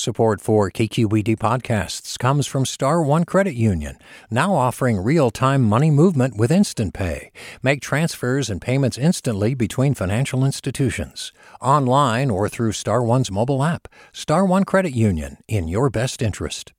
[0.00, 3.98] Support for KQED podcasts comes from Star One Credit Union,
[4.30, 7.32] now offering real-time money movement with Instant Pay.
[7.60, 13.88] Make transfers and payments instantly between financial institutions, online or through Star One's mobile app.
[14.12, 16.72] Star One Credit Union, in your best interest.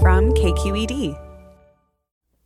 [0.00, 1.14] From KQED.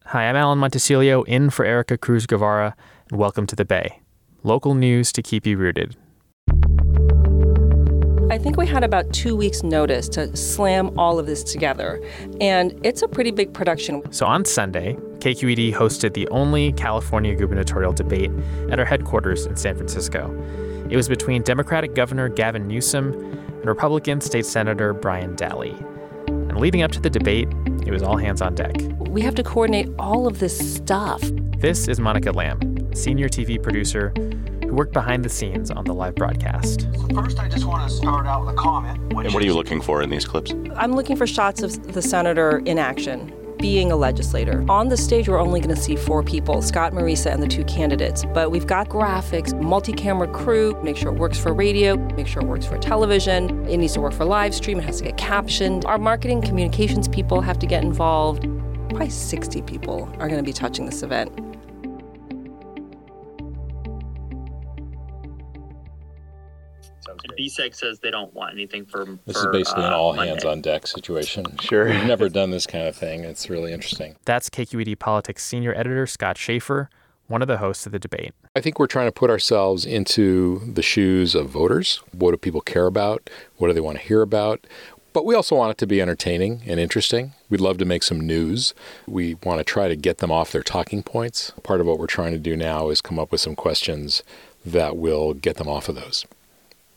[0.06, 2.74] Hi, I'm Alan Montecillo in for Erica Cruz Guevara,
[3.10, 4.00] and welcome to the Bay.
[4.42, 5.94] Local news to keep you rooted.
[8.30, 11.98] I think we had about two weeks' notice to slam all of this together,
[12.42, 14.02] and it's a pretty big production.
[14.12, 18.30] So on Sunday, KQED hosted the only California gubernatorial debate
[18.70, 20.30] at our headquarters in San Francisco.
[20.90, 25.74] It was between Democratic Governor Gavin Newsom and Republican State Senator Brian Dahle.
[26.28, 27.48] And leading up to the debate,
[27.86, 28.76] it was all hands on deck.
[29.08, 31.22] We have to coordinate all of this stuff.
[31.60, 34.12] This is Monica Lamb, senior TV producer
[34.68, 36.82] who worked behind the scenes on the live broadcast.
[36.82, 38.98] So first, I just want to start out with a comment.
[39.12, 40.52] And what are you looking for in these clips?
[40.76, 43.34] I'm looking for shots of the senator in action.
[43.58, 44.64] Being a legislator.
[44.68, 47.64] On the stage, we're only going to see four people Scott Marisa and the two
[47.64, 48.24] candidates.
[48.32, 52.40] But we've got graphics, multi camera crew, make sure it works for radio, make sure
[52.40, 53.66] it works for television.
[53.66, 55.84] It needs to work for live stream, it has to get captioned.
[55.86, 58.42] Our marketing communications people have to get involved.
[58.90, 61.47] Probably 60 people are going to be touching this event.
[67.38, 69.04] BSEG says they don't want anything for.
[69.26, 70.30] This for, is basically uh, an all Monday.
[70.30, 71.46] hands on deck situation.
[71.60, 71.84] Sure.
[71.86, 73.24] We've never done this kind of thing.
[73.24, 74.16] It's really interesting.
[74.24, 76.88] That's KQED Politics senior editor Scott Shafer,
[77.26, 78.32] one of the hosts of the debate.
[78.56, 82.00] I think we're trying to put ourselves into the shoes of voters.
[82.12, 83.28] What do people care about?
[83.56, 84.66] What do they want to hear about?
[85.12, 87.32] But we also want it to be entertaining and interesting.
[87.50, 88.72] We'd love to make some news.
[89.06, 91.52] We want to try to get them off their talking points.
[91.62, 94.22] Part of what we're trying to do now is come up with some questions
[94.64, 96.24] that will get them off of those.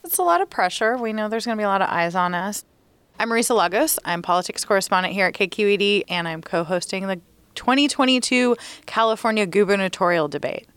[0.04, 0.98] It's a lot of pressure.
[0.98, 2.66] We know there's going to be a lot of eyes on us.
[3.20, 4.00] I'm Marisa Lagos.
[4.04, 7.22] I'm politics correspondent here at KQED, and I'm co hosting the
[7.54, 8.56] 2022
[8.88, 10.68] California gubernatorial debate.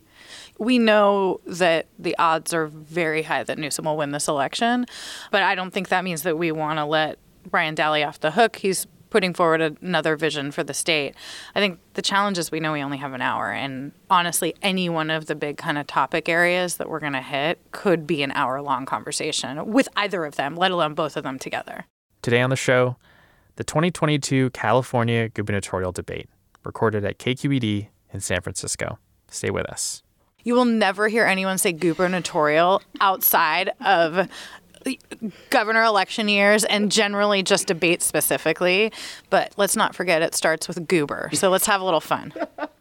[0.59, 4.85] We know that the odds are very high that Newsom will win this election,
[5.31, 7.17] but I don't think that means that we want to let
[7.49, 8.57] Brian Dahle off the hook.
[8.57, 11.15] He's putting forward another vision for the state.
[11.55, 14.89] I think the challenge is we know we only have an hour, and honestly, any
[14.89, 18.23] one of the big kind of topic areas that we're going to hit could be
[18.23, 21.85] an hour long conversation with either of them, let alone both of them together.
[22.23, 22.97] Today on the show,
[23.55, 26.27] the 2022 California gubernatorial debate,
[26.65, 28.99] recorded at KQED in San Francisco.
[29.29, 30.03] Stay with us.
[30.43, 34.29] You will never hear anyone say gubernatorial outside of
[35.49, 38.91] governor election years and generally just debate specifically.
[39.29, 41.29] But let's not forget it starts with goober.
[41.33, 42.33] So let's have a little fun.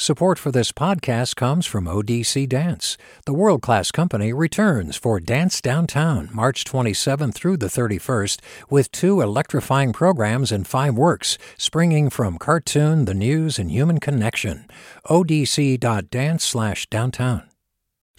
[0.00, 2.96] Support for this podcast comes from ODC Dance.
[3.26, 8.38] The world class company returns for Dance Downtown March 27th through the 31st
[8.70, 14.66] with two electrifying programs and five works, springing from cartoon, the news, and human connection.
[15.06, 17.48] odc.dance slash downtown.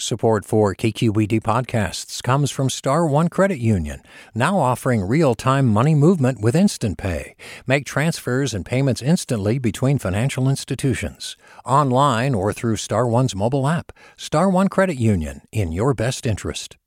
[0.01, 4.01] Support for KQED podcasts comes from Star One Credit Union,
[4.33, 7.35] now offering real-time money movement with Instant Pay.
[7.67, 11.35] Make transfers and payments instantly between financial institutions,
[11.65, 13.91] online or through Star One's mobile app.
[14.17, 16.77] Star One Credit Union, in your best interest.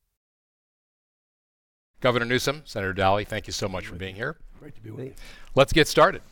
[2.00, 4.37] Governor Newsom, Senator Dahle, thank you so much for being here.
[4.59, 5.15] Great to be with you.
[5.55, 6.22] Let's get started.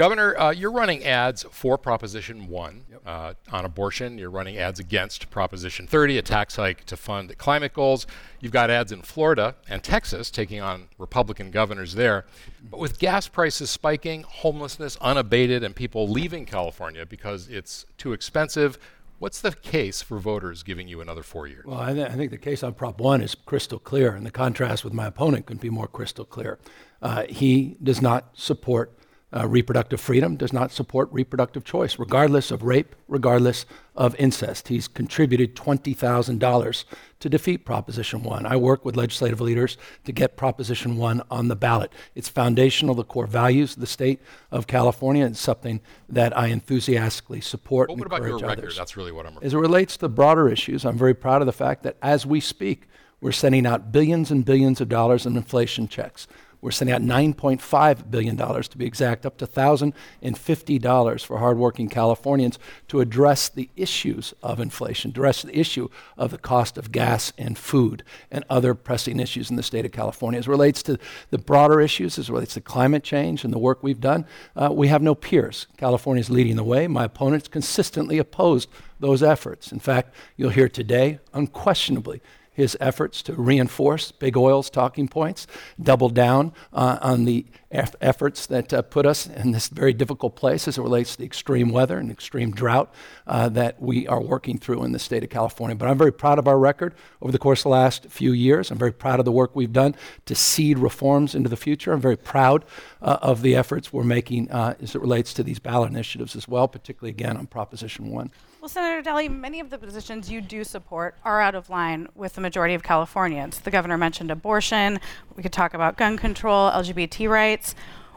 [0.00, 4.16] Governor, uh, you're running ads for Proposition 1 uh, on abortion.
[4.16, 8.06] You're running ads against Proposition 30, a tax hike to fund climate goals.
[8.40, 12.24] You've got ads in Florida and Texas taking on Republican governors there.
[12.70, 18.78] But with gas prices spiking, homelessness unabated, and people leaving California because it's too expensive,
[19.18, 21.66] what's the case for voters giving you another four years?
[21.66, 24.30] Well, I, th- I think the case on Prop 1 is crystal clear, and the
[24.30, 26.58] contrast with my opponent couldn't be more crystal clear.
[27.02, 28.94] Uh, he does not support
[29.32, 34.68] uh, reproductive freedom, does not support reproductive choice, regardless of rape, regardless of incest.
[34.68, 36.84] He's contributed $20,000
[37.20, 38.46] to defeat Proposition 1.
[38.46, 41.92] I work with legislative leaders to get Proposition 1 on the ballot.
[42.14, 47.40] It's foundational the core values of the state of California and something that I enthusiastically
[47.40, 48.58] support But and what about your record?
[48.58, 48.76] others.
[48.76, 51.52] That's really what I'm As it relates to broader issues, I'm very proud of the
[51.52, 52.88] fact that as we speak,
[53.20, 56.26] we're sending out billions and billions of dollars in inflation checks.
[56.60, 62.58] We're sending out $9.5 billion to be exact, up to $1,050 for hardworking Californians
[62.88, 67.56] to address the issues of inflation, address the issue of the cost of gas and
[67.56, 70.38] food and other pressing issues in the state of California.
[70.38, 70.98] As relates to
[71.30, 74.88] the broader issues, as relates to climate change and the work we've done, uh, we
[74.88, 75.66] have no peers.
[75.78, 76.86] California is leading the way.
[76.86, 78.68] My opponents consistently opposed
[78.98, 79.72] those efforts.
[79.72, 82.20] In fact, you'll hear today, unquestionably,
[82.60, 85.46] his efforts to reinforce big oil's talking points,
[85.80, 90.36] double down uh, on the eff- efforts that uh, put us in this very difficult
[90.36, 92.92] place as it relates to the extreme weather and extreme drought
[93.26, 95.74] uh, that we are working through in the state of California.
[95.74, 98.70] But I'm very proud of our record over the course of the last few years.
[98.70, 99.94] I'm very proud of the work we've done
[100.26, 101.92] to seed reforms into the future.
[101.92, 102.64] I'm very proud
[103.02, 106.46] uh, of the efforts we're making uh, as it relates to these ballot initiatives as
[106.46, 108.30] well, particularly again on Proposition 1.
[108.60, 112.34] Well, Senator Dahle, many of the positions you do support are out of line with
[112.34, 113.58] the majority of Californians.
[113.60, 115.00] The governor mentioned abortion.
[115.34, 117.74] We could talk about gun control, LGBT rights.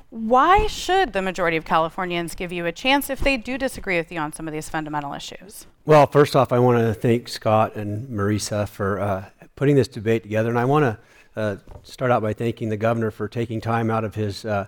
[0.10, 4.12] Why should the majority of Californians give you a chance if they do disagree with
[4.12, 5.66] you on some of these fundamental issues?
[5.86, 10.24] Well, first off, I want to thank Scott and Marisa for uh, putting this debate
[10.24, 10.50] together.
[10.50, 14.04] And I want to uh, start out by thanking the governor for taking time out
[14.04, 14.68] of his uh,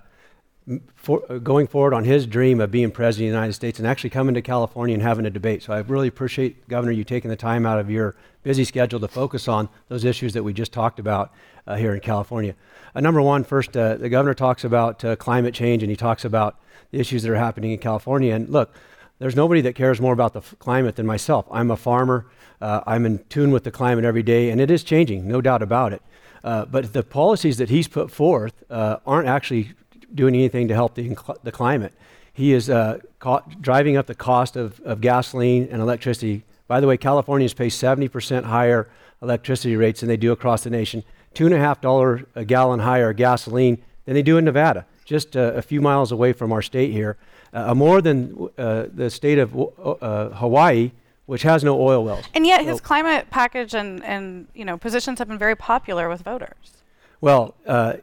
[0.96, 3.88] for, uh, going forward on his dream of being president of the United States and
[3.88, 5.62] actually coming to California and having a debate.
[5.62, 9.08] So I really appreciate, Governor, you taking the time out of your busy schedule to
[9.08, 11.32] focus on those issues that we just talked about
[11.68, 12.56] uh, here in California.
[12.96, 16.26] Uh, number one, first, uh, the governor talks about uh, climate change and he talks
[16.26, 16.60] about
[16.92, 18.34] the issues that are happening in California.
[18.34, 18.74] And look,
[19.20, 21.46] there's nobody that cares more about the f- climate than myself.
[21.52, 22.26] I'm a farmer.
[22.60, 25.62] Uh, I'm in tune with the climate every day, and it is changing, no doubt
[25.62, 26.02] about it.
[26.42, 29.74] but the policies that he's put forth aren't actually
[30.14, 31.94] doing anything to help the, the climate.
[32.34, 36.44] He is uh, ca- driving up the cost of, of gasoline and electricity.
[36.68, 38.90] By the way, Californians pay 70% higher
[39.22, 41.04] electricity rates than they do across the nation,
[41.34, 45.38] two and a half dollar a gallon higher gasoline than they do in Nevada, just
[45.38, 47.18] uh, a few miles away from our state here,
[47.54, 50.92] uh, more than uh, the state of uh, Hawaii,
[51.26, 52.26] which has no oil wells.
[52.34, 56.10] And yet, his so, climate package and, and you know positions have been very popular
[56.10, 56.84] with voters.
[57.22, 57.94] Well, uh,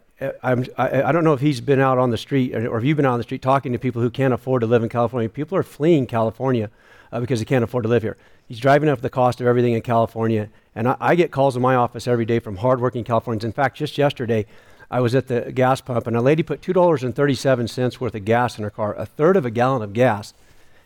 [0.42, 2.96] I'm, I, I, don't know if he's been out on the street or, if you've
[2.96, 5.28] been out on the street talking to people who can't afford to live in California.
[5.28, 6.70] People are fleeing California
[7.10, 8.16] uh, because they can't afford to live here.
[8.48, 10.48] He's driving up the cost of everything in California.
[10.74, 13.44] And I, I, get calls in my office every day from hardworking Californians.
[13.44, 14.46] In fact, just yesterday,
[14.90, 18.64] I was at the gas pump and a lady put $2.37 worth of gas in
[18.64, 20.34] her car, a third of a gallon of gas.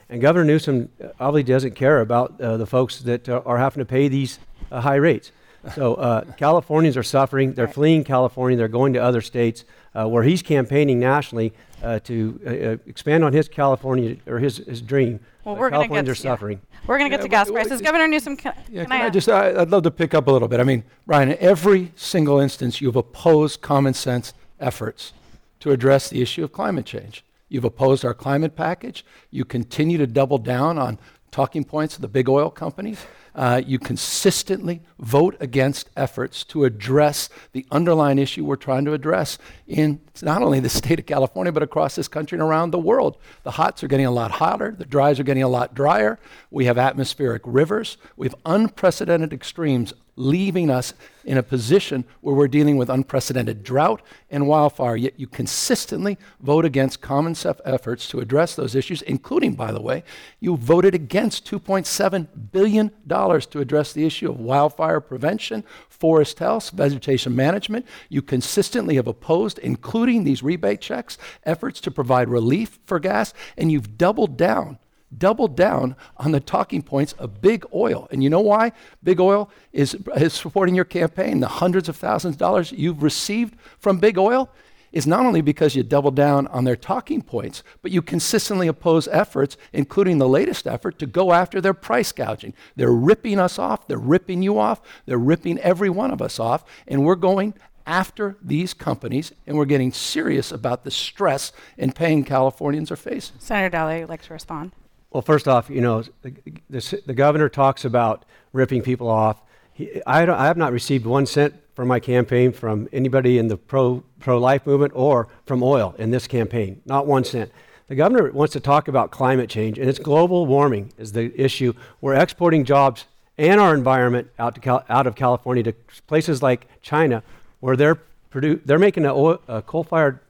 [0.08, 3.80] And Governor Newsom uh, obviously doesn't care about uh, the folks that uh, are having
[3.80, 4.38] to pay these
[4.70, 5.32] uh, high rates.
[5.74, 7.54] So uh, Californians are suffering.
[7.54, 8.56] They're fleeing California.
[8.56, 9.64] They're going to other states
[9.94, 11.52] uh, where he's campaigning nationally
[11.82, 15.20] uh, to uh, uh, expand on his California or his, his dream.
[15.44, 16.60] Well, we're Californians get, are suffering.
[16.62, 16.78] Yeah.
[16.86, 17.80] We're going to get to gas prices.
[17.80, 20.26] Governor Newsom, can, yeah, can, can I, I, just, I, would love to pick up
[20.28, 20.60] a little bit.
[20.60, 25.12] I mean, Brian, in every single instance, you've opposed common sense efforts
[25.60, 27.24] to address the issue of climate change.
[27.48, 29.04] You've opposed our climate package.
[29.30, 30.98] You continue to double down on
[31.30, 33.04] talking points of the big oil companies
[33.36, 39.38] uh, you consistently vote against efforts to address the underlying issue we're trying to address
[39.68, 43.18] in not only the state of California, but across this country and around the world.
[43.42, 46.18] The hots are getting a lot hotter, the dries are getting a lot drier.
[46.50, 52.48] We have atmospheric rivers, we have unprecedented extremes leaving us in a position where we're
[52.48, 58.18] dealing with unprecedented drought and wildfire, yet you consistently vote against common sense efforts to
[58.18, 60.02] address those issues, including, by the way,
[60.40, 67.36] you voted against $2.7 billion to address the issue of wildfire prevention, forest health, vegetation
[67.36, 67.86] management.
[68.08, 73.70] You consistently have opposed, including these rebate checks, efforts to provide relief for gas, and
[73.70, 74.78] you've doubled down
[75.16, 78.08] doubled down on the talking points of big oil.
[78.10, 78.72] And you know why
[79.02, 81.40] big oil is, is supporting your campaign?
[81.40, 84.50] The hundreds of thousands of dollars you've received from big oil
[84.92, 89.06] is not only because you double down on their talking points, but you consistently oppose
[89.08, 92.54] efforts, including the latest effort, to go after their price gouging.
[92.76, 96.64] They're ripping us off, they're ripping you off, they're ripping every one of us off,
[96.88, 97.54] and we're going
[97.86, 103.36] after these companies, and we're getting serious about the stress and pain Californians are facing.
[103.38, 104.72] Senator Dahle would like to respond.
[105.16, 106.34] Well, first off, you know, the,
[106.68, 109.40] the, the governor talks about ripping people off.
[109.72, 113.56] He, I, I, have not received one cent for my campaign from anybody in the
[113.56, 116.82] pro pro life movement or from oil in this campaign.
[116.84, 117.50] Not one cent.
[117.86, 121.72] The governor wants to talk about climate change, and it's global warming is the issue.
[122.02, 123.06] We're exporting jobs
[123.38, 125.72] and our environment out, to Cal- out of California to
[126.06, 127.22] places like China,
[127.60, 127.98] where they're,
[128.30, 130.20] produ- they're making a, oil, a coal-fired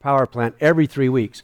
[0.00, 1.42] power plant every three weeks.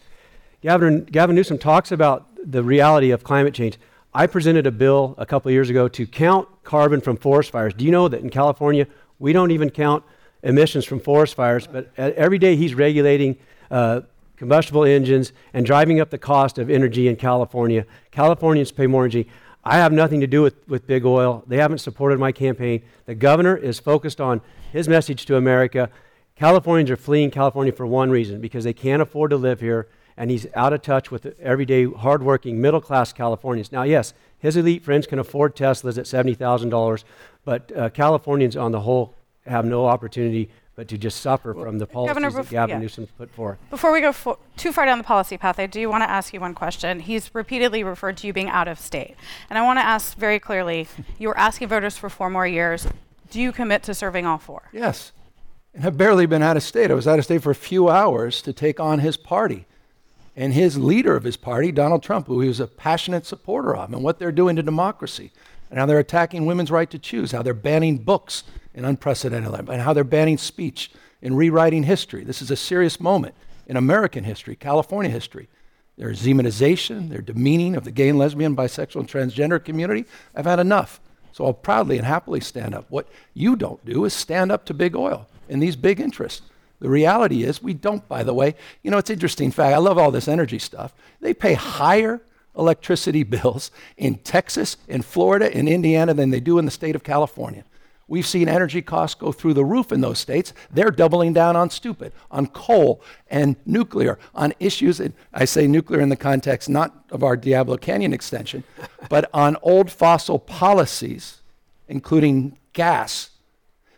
[0.60, 3.78] Gavin, Gavin Newsom talks about the reality of climate change.
[4.14, 7.74] I presented a bill a couple years ago to count carbon from forest fires.
[7.74, 8.86] Do you know that in California,
[9.18, 10.04] we don't even count
[10.42, 13.36] emissions from forest fires, but every day he's regulating
[13.70, 14.02] uh,
[14.36, 17.84] combustible engines and driving up the cost of energy in California.
[18.10, 19.28] Californians pay more energy.
[19.64, 21.42] I have nothing to do with, with big oil.
[21.46, 22.82] They haven't supported my campaign.
[23.06, 24.40] The governor is focused on
[24.72, 25.90] his message to America.
[26.36, 29.88] Californians are fleeing California for one reason because they can't afford to live here,
[30.18, 33.70] and he's out of touch with everyday, hardworking, middle class Californians.
[33.70, 37.04] Now, yes, his elite friends can afford Teslas at $70,000,
[37.44, 39.14] but uh, Californians on the whole
[39.46, 42.78] have no opportunity but to just suffer from the policies Governor, that Gavin yeah.
[42.78, 43.58] Newsom put forth.
[43.70, 46.32] Before we go fo- too far down the policy path, I do want to ask
[46.32, 47.00] you one question.
[47.00, 49.16] He's repeatedly referred to you being out of state.
[49.50, 50.86] And I want to ask very clearly
[51.18, 52.86] you were asking voters for four more years.
[53.30, 54.68] Do you commit to serving all four?
[54.72, 55.10] Yes.
[55.74, 56.92] And I've barely been out of state.
[56.92, 59.66] I was out of state for a few hours to take on his party.
[60.38, 63.92] And his leader of his party, Donald Trump, who he was a passionate supporter of,
[63.92, 65.32] and what they're doing to democracy,
[65.68, 69.82] and how they're attacking women's right to choose, how they're banning books in unprecedented and
[69.82, 70.92] how they're banning speech
[71.22, 72.22] and rewriting history.
[72.22, 73.34] This is a serious moment
[73.66, 75.48] in American history, California history.
[75.96, 80.04] Their demonization, their demeaning of the gay and lesbian, bisexual, and transgender community.
[80.36, 81.00] I've had enough.
[81.32, 82.86] So I'll proudly and happily stand up.
[82.90, 86.42] What you don't do is stand up to big oil and these big interests.
[86.80, 88.54] The reality is, we don't, by the way.
[88.82, 89.74] You know, it's interesting fact.
[89.74, 90.94] I love all this energy stuff.
[91.20, 92.22] They pay higher
[92.56, 97.02] electricity bills in Texas, in Florida, in Indiana than they do in the state of
[97.02, 97.64] California.
[98.10, 100.54] We've seen energy costs go through the roof in those states.
[100.70, 104.98] They're doubling down on stupid, on coal and nuclear, on issues,
[105.34, 108.64] I say nuclear in the context not of our Diablo Canyon extension,
[109.10, 111.42] but on old fossil policies,
[111.86, 113.30] including gas,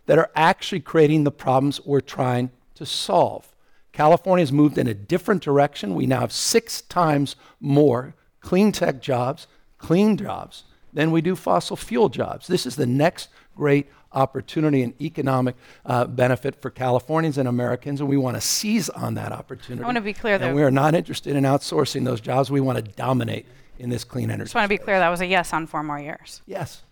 [0.06, 3.54] that are actually creating the problems we're trying to solve.
[3.92, 5.94] California has moved in a different direction.
[5.94, 9.46] We now have six times more clean tech jobs,
[9.76, 12.46] clean jobs, than we do fossil fuel jobs.
[12.46, 18.08] This is the next great opportunity and economic uh, benefit for Californians and Americans, and
[18.08, 19.82] we want to seize on that opportunity.
[19.82, 22.50] I want to be clear, And we are not interested in outsourcing those jobs.
[22.50, 23.44] We want to dominate
[23.78, 24.44] in this clean energy.
[24.44, 26.40] Just want to be clear that was a yes on four more years.
[26.46, 26.82] Yes.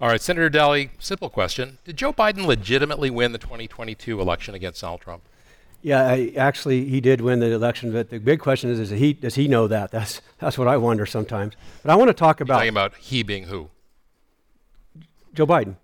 [0.00, 1.78] All right, Senator Dahle, simple question.
[1.84, 5.22] Did Joe Biden legitimately win the 2022 election against Donald Trump?
[5.82, 7.92] Yeah, I, actually, he did win the election.
[7.92, 9.90] But the big question is, is he, does he know that?
[9.90, 11.54] That's, that's what I wonder sometimes.
[11.82, 12.54] But I want to talk about.
[12.54, 13.68] You're talking about he being who?
[15.34, 15.76] Joe Biden.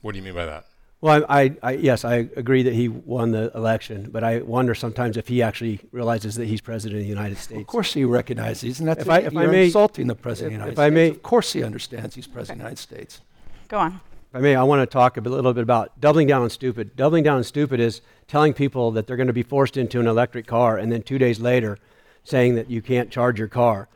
[0.00, 0.67] What do you mean by that?
[1.00, 4.74] Well, I, I, I, yes, I agree that he won the election, but I wonder
[4.74, 7.60] sometimes if he actually realizes that he's president of the United States.
[7.60, 10.60] Of course, he recognizes, and that's if I, if I may, insulting the president if,
[10.60, 10.86] of the United if States.
[10.86, 12.72] I may, of course, he understands he's president okay.
[12.72, 13.20] of the United States.
[13.68, 14.00] Go on.
[14.30, 16.96] If I may, I want to talk a little bit about doubling down on stupid.
[16.96, 20.08] Doubling down on stupid is telling people that they're going to be forced into an
[20.08, 21.78] electric car, and then two days later,
[22.24, 23.88] saying that you can't charge your car.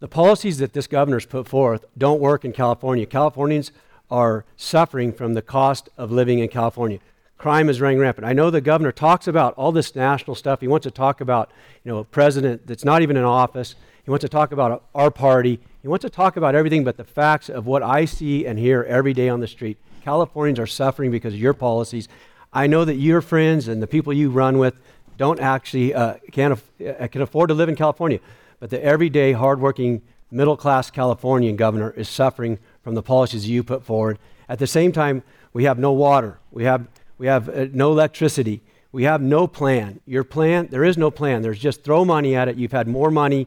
[0.00, 3.04] The policies that this governor's put forth don't work in California.
[3.04, 3.70] Californians
[4.10, 6.98] are suffering from the cost of living in California.
[7.36, 8.26] Crime is running rampant.
[8.26, 10.60] I know the governor talks about all this national stuff.
[10.60, 11.50] He wants to talk about,
[11.84, 13.76] you know, a president that's not even in office.
[14.04, 15.60] He wants to talk about our party.
[15.82, 18.82] He wants to talk about everything but the facts of what I see and hear
[18.82, 19.78] every day on the street.
[20.02, 22.08] Californians are suffering because of your policies.
[22.52, 24.74] I know that your friends and the people you run with
[25.16, 28.18] don't actually uh, can, af- uh, can afford to live in California,
[28.58, 32.58] but the everyday, hardworking, middle class Californian governor is suffering
[32.88, 34.18] from the policies you put forward.
[34.48, 38.62] At the same time, we have no water, we have, we have uh, no electricity,
[38.92, 40.00] we have no plan.
[40.06, 41.42] Your plan, there is no plan.
[41.42, 42.56] There's just throw money at it.
[42.56, 43.46] You've had more money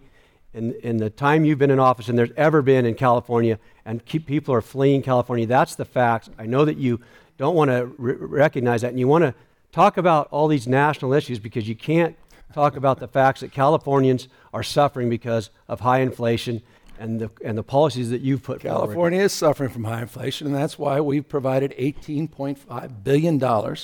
[0.54, 4.06] in, in the time you've been in office than there's ever been in California, and
[4.06, 5.48] keep, people are fleeing California.
[5.48, 6.30] That's the facts.
[6.38, 7.00] I know that you
[7.40, 9.34] don't want to re- recognize that, and you want to
[9.72, 12.16] talk about all these national issues because you can't
[12.54, 16.62] talk about the facts that Californians are suffering because of high inflation
[17.02, 19.14] and the, and the policies that you've put California forward.
[19.14, 23.76] is suffering from high inflation, and that's why we've provided $18.5 billion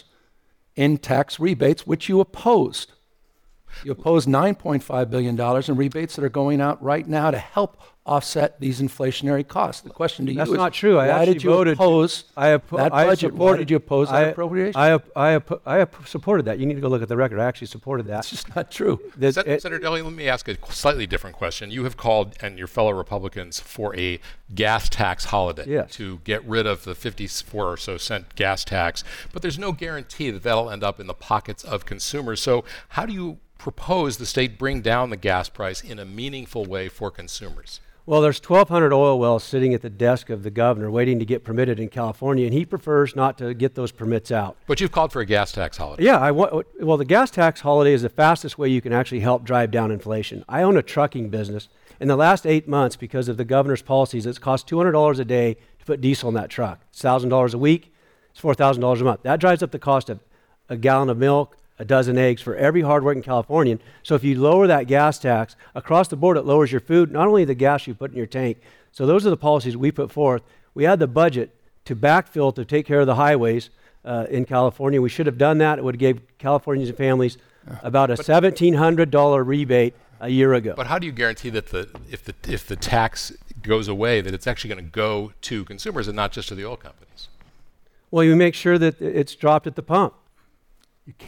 [0.76, 2.92] in tax rebates, which you opposed.
[3.84, 8.60] You opposed $9.5 billion in rebates that are going out right now to help offset
[8.60, 9.82] these inflationary costs.
[9.82, 10.98] The question to That's you is, not true.
[10.98, 13.32] I why did you voted oppose I oppo- that I budget?
[13.32, 14.80] Supported, why did you oppose I, that appropriation?
[14.80, 15.36] I, I,
[15.66, 16.60] I, I supported that.
[16.60, 17.40] You need to go look at the record.
[17.40, 18.20] I actually supported that.
[18.20, 19.00] It's just not true.
[19.20, 21.70] Sen- Senator Dahle, let me ask a slightly different question.
[21.70, 24.20] You have called, and your fellow Republicans, for a
[24.56, 25.92] gas tax holiday yes.
[25.92, 30.32] to get rid of the 54 or so cent gas tax, but there's no guarantee
[30.32, 32.42] that that'll end up in the pockets of consumers.
[32.42, 36.66] So how do you propose the state bring down the gas price in a meaningful
[36.66, 37.82] way for consumers?
[38.08, 41.44] Well, there's 1,200 oil wells sitting at the desk of the governor waiting to get
[41.44, 44.56] permitted in California, and he prefers not to get those permits out.
[44.66, 46.06] But you've called for a gas tax holiday.
[46.06, 49.20] Yeah, I wa- well, the gas tax holiday is the fastest way you can actually
[49.20, 50.46] help drive down inflation.
[50.48, 51.68] I own a trucking business.
[52.00, 55.56] In the last eight months, because of the governor's policies, it's cost $200 a day
[55.80, 56.80] to put diesel in that truck.
[56.92, 57.94] It's $1,000 a week,
[58.32, 59.24] It's $4,000 a month.
[59.24, 60.22] That drives up the cost of
[60.70, 63.80] a gallon of milk, a dozen eggs for every hardworking Californian.
[64.04, 67.28] So if you lower that gas tax across the board, it lowers your food, not
[67.28, 68.60] only the gas you put in your tank.
[68.92, 70.42] So those are the policies we put forth.
[70.74, 71.52] We had the budget
[71.86, 73.70] to backfill to take care of the highways
[74.04, 75.02] uh, in California.
[75.02, 75.78] We should have done that.
[75.80, 77.38] It would have gave Californians and families
[77.84, 80.74] about a $1,700 rebate a year ago.
[80.76, 84.34] But how do you guarantee that the if the if the tax goes away, that
[84.34, 87.30] it's actually going to go to consumers and not just to the oil companies?
[88.10, 90.14] Well, you make sure that it's dropped at the pump.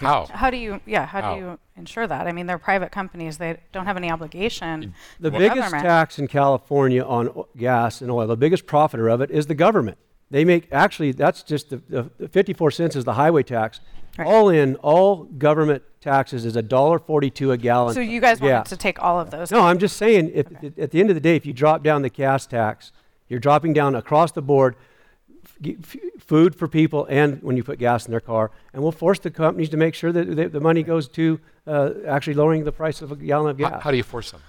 [0.02, 0.26] How?
[0.32, 1.34] How do you, yeah, how, How?
[1.36, 2.28] do you ensure that?
[2.28, 3.38] I mean, they're private companies.
[3.38, 4.94] They don't have any obligation.
[5.20, 5.84] The to biggest government.
[5.84, 9.56] tax in California on o- gas and oil, the biggest profiter of it is the
[9.56, 9.98] government.
[10.32, 13.80] They make actually that's just the, the, the 54 cents is the highway tax.
[14.20, 17.94] All in, all government taxes is a dollar 42 a gallon.
[17.94, 18.56] So you guys Yeah.
[18.58, 19.50] wanted to take all of those.
[19.50, 21.84] No, I'm just saying, if, if- at the end of the day, if you drop
[21.84, 22.92] down the gas tax,
[23.30, 24.89] you're dropping down across the board f- g- f-
[26.20, 28.52] food for people and when you put gas in their car.
[28.74, 31.92] And we'll force the companies to make sure that they, the money goes to uh,
[32.08, 33.72] actually lowering the price of a gallon of gas.
[33.72, 34.42] How, how do you force them?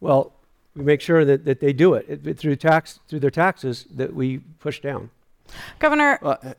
[0.00, 0.32] Well,
[0.74, 3.86] we make sure that, that they do it, it, it through tax through their taxes
[3.90, 5.10] that we push down.
[5.78, 6.54] Governor, Well, uh,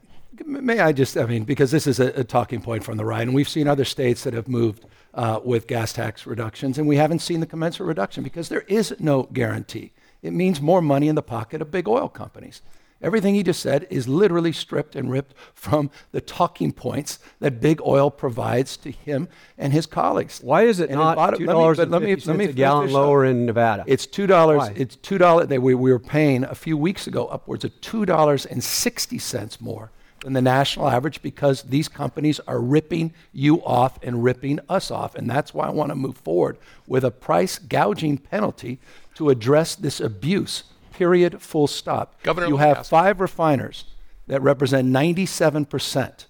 [0.46, 3.22] may I just, I mean, because this is a, a talking point from the right,
[3.22, 6.98] and we've seen other states that have moved uh, with gas tax reductions, and we
[6.98, 9.92] haven't seen the commensurate reduction because there is no guarantee.
[10.22, 12.62] It means more money in the pocket of big oil companies.
[13.02, 17.82] Everything he just said is literally stripped and ripped from the talking points that big
[17.82, 20.40] oil provides to him and his colleagues.
[20.44, 22.88] Why is it And not bottom- two let me- let me- let me a gallon
[22.90, 22.94] up.
[22.94, 23.86] lower in Nevada?
[23.88, 24.70] It's two dollars.
[24.76, 25.48] It's two dollars.
[25.48, 29.62] We, we were paying a few weeks ago upwards of two dollars and sixty cents
[29.62, 29.92] more
[30.26, 35.16] than the national average because these companies are ripping you off and ripping us off,
[35.16, 38.80] and that's why I want to move forward with a price gouging penalty
[39.16, 40.64] to address this abuse.
[41.00, 41.42] Period.
[41.42, 42.22] Full stop.
[42.24, 43.86] Governor, you have five refiners
[44.28, 46.28] that represent ninety-seven percent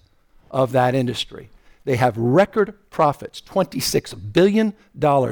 [0.51, 1.49] of that industry.
[1.85, 4.73] They have record profits, $26 billion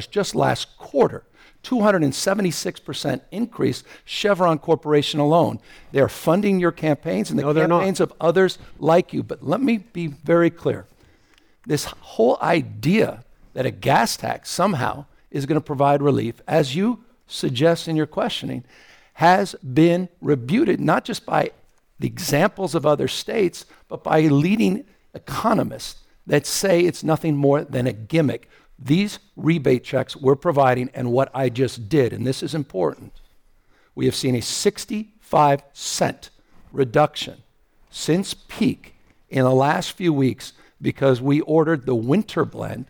[0.10, 1.24] just last quarter,
[1.64, 5.60] 276% increase, Chevron Corporation alone.
[5.92, 9.22] They're funding your campaigns and the No, campaigns of others like you.
[9.22, 10.88] But let me be very clear.
[11.68, 13.24] This whole idea
[13.54, 18.08] that a gas tax somehow is going to provide relief, as you suggest in your
[18.08, 18.64] questioning,
[19.18, 21.50] has been rebuted not just by
[21.98, 27.88] the examples of other states, but by leading economists that say it's nothing more than
[27.88, 28.48] a gimmick.
[28.78, 33.12] These rebate checks we're providing and what I just did, and this is important,
[33.96, 36.30] we have seen a 65 cent
[36.72, 37.42] reduction
[37.90, 38.94] since peak
[39.30, 42.86] in the last few weeks because we ordered the winter blend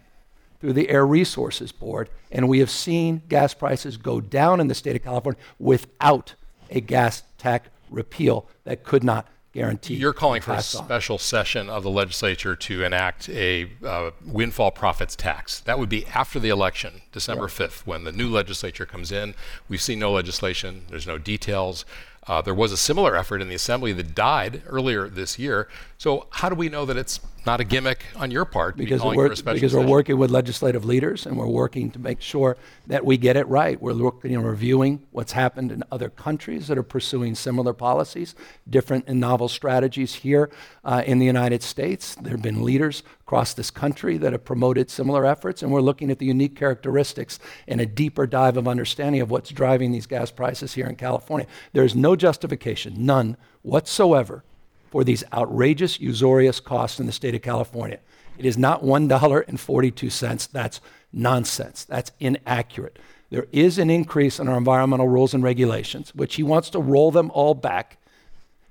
[0.59, 4.75] through the Air Resources Board, and we have seen gas prices go down in the
[4.75, 6.35] state of California without
[6.69, 9.95] a gas tax repeal that could not guarantee.
[9.95, 10.61] You're calling for a on.
[10.61, 15.61] special session of the legislature to enact a uh, windfall profits tax.
[15.61, 19.33] That would be after the election, December 5th, when the new legislature comes in.
[19.67, 21.85] We've seen no legislation, there's no details.
[22.27, 25.67] Uh, there was a similar effort in the assembly that died earlier this year.
[25.97, 28.83] So, how do we know that it's not a gimmick on your part to be
[28.83, 33.05] because, we're, because we're working with legislative leaders and we're working to make sure that
[33.05, 33.81] we get it right.
[33.81, 38.35] We're looking and reviewing what's happened in other countries that are pursuing similar policies,
[38.69, 40.51] different and novel strategies here
[40.83, 42.15] uh, in the United States.
[42.15, 46.09] There have been leaders across this country that have promoted similar efforts, and we're looking
[46.09, 50.31] at the unique characteristics and a deeper dive of understanding of what's driving these gas
[50.31, 51.45] prices here in California.
[51.73, 54.45] There is no justification, none whatsoever,
[54.89, 57.99] for these outrageous, usurious costs in the state of California.
[58.37, 60.51] It is not $1.42.
[60.53, 60.79] That's
[61.11, 61.83] nonsense.
[61.83, 62.97] That's inaccurate.
[63.29, 67.11] There is an increase in our environmental rules and regulations, which he wants to roll
[67.11, 67.97] them all back.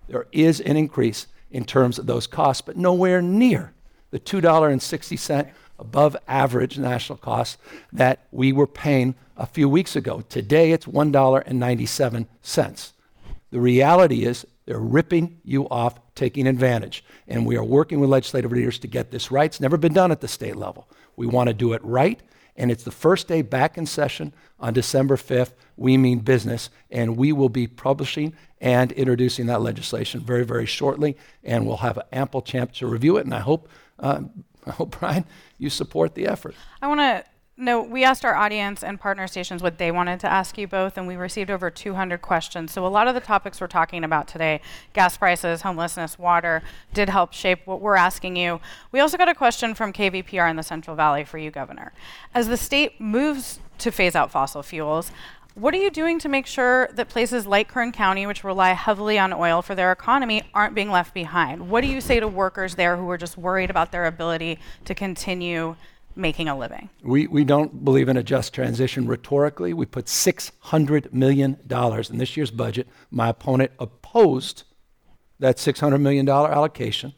[0.08, 3.74] There is an increase in terms of those costs, but nowhere near
[4.10, 7.58] the $2.60 above average national cost
[7.92, 10.22] that we were paying a few weeks ago.
[10.28, 12.92] Today it's $1.97.
[13.50, 17.04] The reality is they're ripping you off, taking advantage.
[17.28, 19.46] And we are working with legislative leaders to get this right.
[19.46, 20.88] It's never been done at the state level.
[21.16, 22.20] We want to do it right.
[22.56, 25.52] And it's the first day back in session on December 5th.
[25.76, 26.70] We mean business.
[26.90, 31.16] And we will be publishing and introducing that legislation very, very shortly.
[31.44, 33.24] And we'll have an ample chance to review it.
[33.24, 34.22] And I hope, uh,
[34.66, 35.24] I hope, Brian,
[35.58, 36.54] you support the effort.
[36.80, 37.24] I want to
[37.56, 40.98] know we asked our audience and partner stations what they wanted to ask you both,
[40.98, 42.72] and we received over 200 questions.
[42.72, 44.60] So, a lot of the topics we're talking about today
[44.92, 48.60] gas prices, homelessness, water did help shape what we're asking you.
[48.92, 51.92] We also got a question from KVPR in the Central Valley for you, Governor.
[52.34, 55.10] As the state moves to phase out fossil fuels,
[55.54, 59.18] What are you doing to make sure that places like Kern County, which rely heavily
[59.18, 61.70] on oil for their economy, aren't being left behind?
[61.70, 64.94] What do you say to workers there who are just worried about their ability to
[64.94, 65.76] continue
[66.16, 66.88] making a living?
[67.02, 69.72] We, we don't believe in a just transition rhetorically.
[69.72, 72.88] We put $600 million in this year's budget.
[73.10, 74.64] My opponent opposed
[75.38, 77.14] that $600 million allocation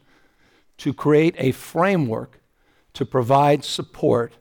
[0.77, 2.41] to create a framework
[2.93, 4.33] to provide support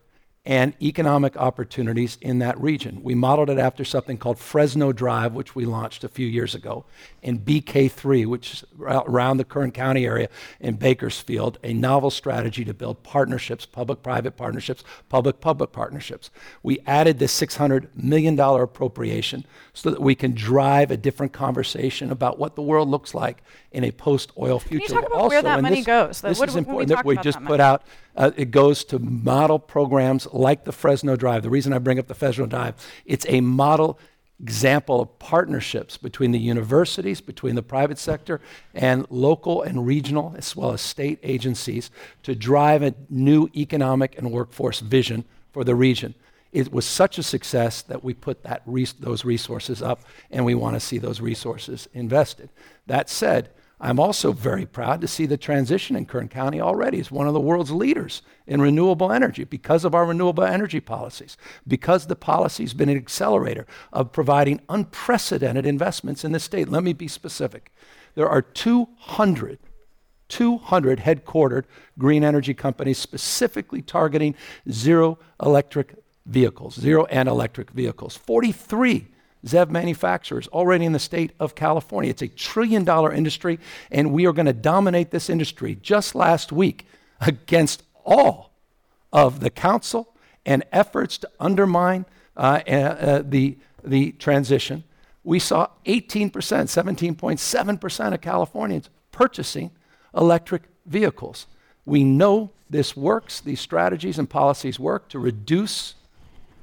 [0.44, 3.02] and economic opportunities in that region.
[3.02, 6.86] We modeled it after something called Fresno Drive, which we launched a few years ago,
[7.22, 10.28] and BK3, which is around the Kern County area
[10.60, 16.30] in Bakersfield, a novel strategy to build partnerships, public private partnerships, public public partnerships.
[16.62, 22.38] We added this $600 million appropriation so that we can drive a different conversation about
[22.38, 24.86] what the world looks like in a post oil future.
[24.86, 26.20] Can you talk about also, where that money this, goes?
[26.20, 27.82] This what, is important that we just put out
[28.18, 31.42] uh, it goes to model programs like the Fresno Drive.
[31.42, 32.74] The reason I bring up the Fresno Drive,
[33.06, 33.98] it's a model
[34.40, 38.40] example of partnerships between the universities, between the private sector,
[38.74, 41.90] and local and regional, as well as state agencies,
[42.22, 46.14] to drive a new economic and workforce vision for the region.
[46.52, 50.54] It was such a success that we put that res- those resources up, and we
[50.54, 52.48] want to see those resources invested.
[52.86, 57.12] That said, I'm also very proud to see the transition in Kern County already as
[57.12, 61.36] one of the world's leaders in renewable energy because of our renewable energy policies,
[61.66, 66.68] because the policy's been an accelerator of providing unprecedented investments in the state.
[66.68, 67.72] Let me be specific.
[68.14, 69.58] There are 200
[70.28, 71.64] 200 headquartered
[71.98, 74.34] green energy companies specifically targeting
[74.70, 75.94] zero electric
[76.26, 78.14] vehicles, zero and electric vehicles.
[78.14, 79.08] 43
[79.46, 82.10] ZEV manufacturers already in the state of California.
[82.10, 83.58] It's a trillion dollar industry,
[83.90, 85.78] and we are going to dominate this industry.
[85.80, 86.86] Just last week,
[87.20, 88.50] against all
[89.12, 92.04] of the council and efforts to undermine
[92.36, 94.84] uh, uh, the, the transition,
[95.24, 99.70] we saw 18%, 17.7% of Californians purchasing
[100.16, 101.46] electric vehicles.
[101.84, 105.94] We know this works, these strategies and policies work to reduce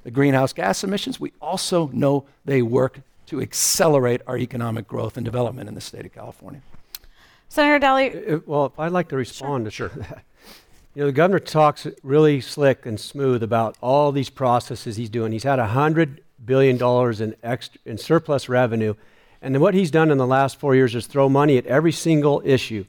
[0.06, 1.20] the greenhouse gas emissions.
[1.20, 6.06] We also know they work to accelerate our economic growth and development in the state
[6.06, 6.62] of California.
[7.50, 8.16] Senator Dahle.
[8.16, 9.90] Uh, uh, well, I'd like to respond sure.
[9.90, 10.24] to that.
[10.94, 15.34] You know, the governor talks really slick and smooth about all these processes he's doing.
[15.34, 16.82] He's had $100 billion
[17.22, 18.94] in, extra, in surplus revenue.
[19.42, 22.42] And what he's done in the last four years is throw money at every single
[22.46, 22.86] issue,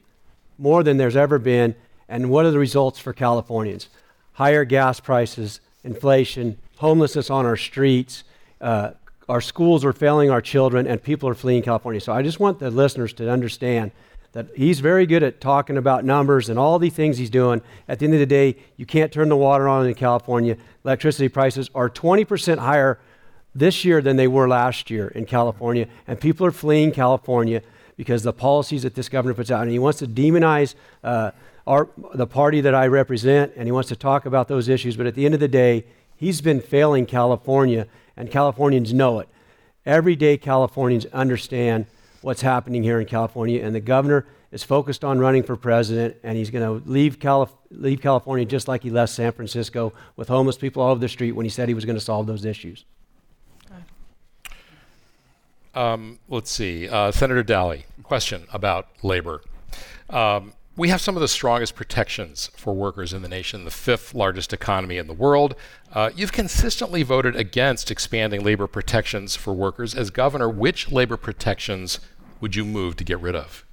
[0.57, 1.75] more than there's ever been.
[2.09, 3.89] And what are the results for Californians?
[4.35, 8.25] Higher gas prices, inflation, homelessness on our streets.
[8.61, 8.93] Uh,
[9.29, 12.01] our schools are failing our children, and people are fleeing California.
[12.01, 13.91] So I just want the listeners to understand
[14.33, 17.63] that he's very good at talking about numbers and all the things he's doing.
[17.89, 20.59] At the end of the day, you can't turn the water on in California.
[20.85, 23.01] Electricity prices are 20% higher
[23.55, 27.63] this year than they were last year in California, and people are fleeing California
[27.97, 29.63] because the policies that this governor puts out.
[29.63, 31.31] And he wants to demonize uh,
[31.67, 34.97] our, the party that I represent, and he wants to talk about those issues.
[34.97, 35.87] But at the end of the day,
[36.17, 39.29] He's been failing California, and Californians know it.
[39.85, 41.87] Every day, Californians understand
[42.23, 46.37] what's happening here in California, and the governor is focused on running for president, and
[46.37, 50.57] he's going to leave, Calif- leave California just like he left San Francisco with homeless
[50.57, 52.85] people all over the street when he said he was going to solve those issues.
[55.75, 56.89] Um, let's see.
[56.89, 59.43] Uh, Senator Dahle, question about labor.
[60.09, 64.15] Um, we have some of the strongest protections for workers in the nation, the fifth
[64.15, 65.55] largest economy in the world.
[65.93, 69.95] Uh, you've consistently voted against expanding labor protections for workers.
[69.95, 71.99] As governor, which labor protections
[72.41, 73.65] would you move to get rid of?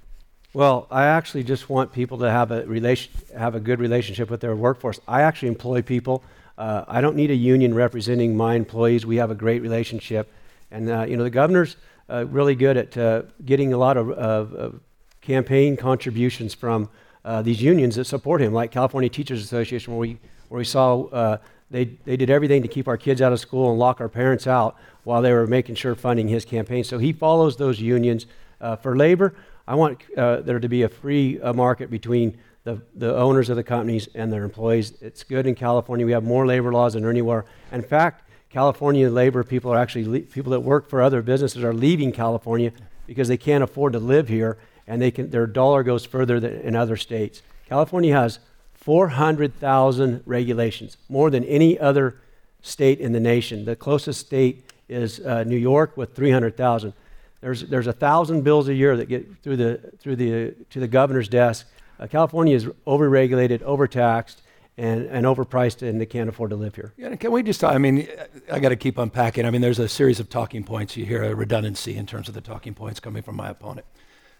[0.54, 4.40] Well, I actually just want people to have a relation, have a good relationship with
[4.40, 5.00] their workforce.
[5.06, 6.22] I actually employ people.
[6.56, 9.04] Uh, I don't need a union representing my employees.
[9.04, 10.32] We have a great relationship,
[10.70, 11.76] and uh, you know the governor's
[12.08, 14.80] uh, really good at uh, getting a lot of, of
[15.24, 16.88] campaign contributions from
[17.24, 21.04] uh, these unions that support him, like California Teachers Association, where we, where we saw
[21.06, 21.38] uh,
[21.70, 24.46] they, they did everything to keep our kids out of school and lock our parents
[24.46, 26.84] out while they were making sure funding his campaign.
[26.84, 28.26] So he follows those unions.
[28.60, 29.34] Uh, for labor,
[29.66, 33.56] I want uh, there to be a free uh, market between the, the owners of
[33.56, 34.92] the companies and their employees.
[35.00, 36.06] It's good in California.
[36.06, 37.44] We have more labor laws than anywhere.
[37.72, 41.74] In fact, California labor people are actually le- people that work for other businesses are
[41.74, 42.72] leaving California
[43.06, 46.60] because they can't afford to live here and they can, their dollar goes further than
[46.60, 47.42] in other states.
[47.68, 48.38] California has
[48.74, 52.16] 400,000 regulations, more than any other
[52.60, 53.64] state in the nation.
[53.64, 56.92] The closest state is uh, New York with 300,000.
[57.40, 60.88] There's there's a thousand bills a year that get through the through the to the
[60.88, 61.66] governor's desk.
[62.00, 64.40] Uh, California is overregulated, overtaxed,
[64.76, 66.92] and, and overpriced and they can't afford to live here.
[66.96, 67.74] Yeah, can we just talk?
[67.74, 68.08] I mean,
[68.50, 69.44] I got to keep unpacking.
[69.44, 70.96] I mean, there's a series of talking points.
[70.96, 73.86] You hear a redundancy in terms of the talking points coming from my opponent.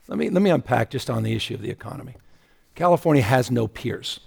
[0.09, 2.14] Let me, let me unpack just on the issue of the economy.
[2.75, 4.21] California has no peers.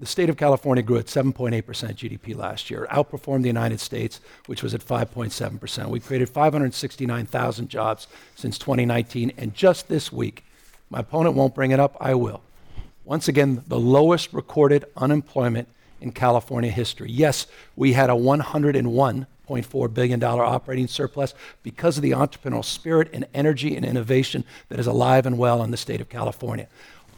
[0.00, 4.62] The state of California grew at 7.8% GDP last year, outperformed the United States, which
[4.62, 5.88] was at 5.7%.
[5.88, 10.42] We created 569,000 jobs since 2019, and just this week,
[10.88, 12.42] my opponent won't bring it up, I will.
[13.04, 15.68] Once again, the lowest recorded unemployment
[16.00, 17.10] in California history.
[17.10, 18.16] Yes, we had a
[19.50, 24.86] $101.4 billion operating surplus because of the entrepreneurial spirit and energy and innovation that is
[24.86, 26.68] alive and well in the state of California.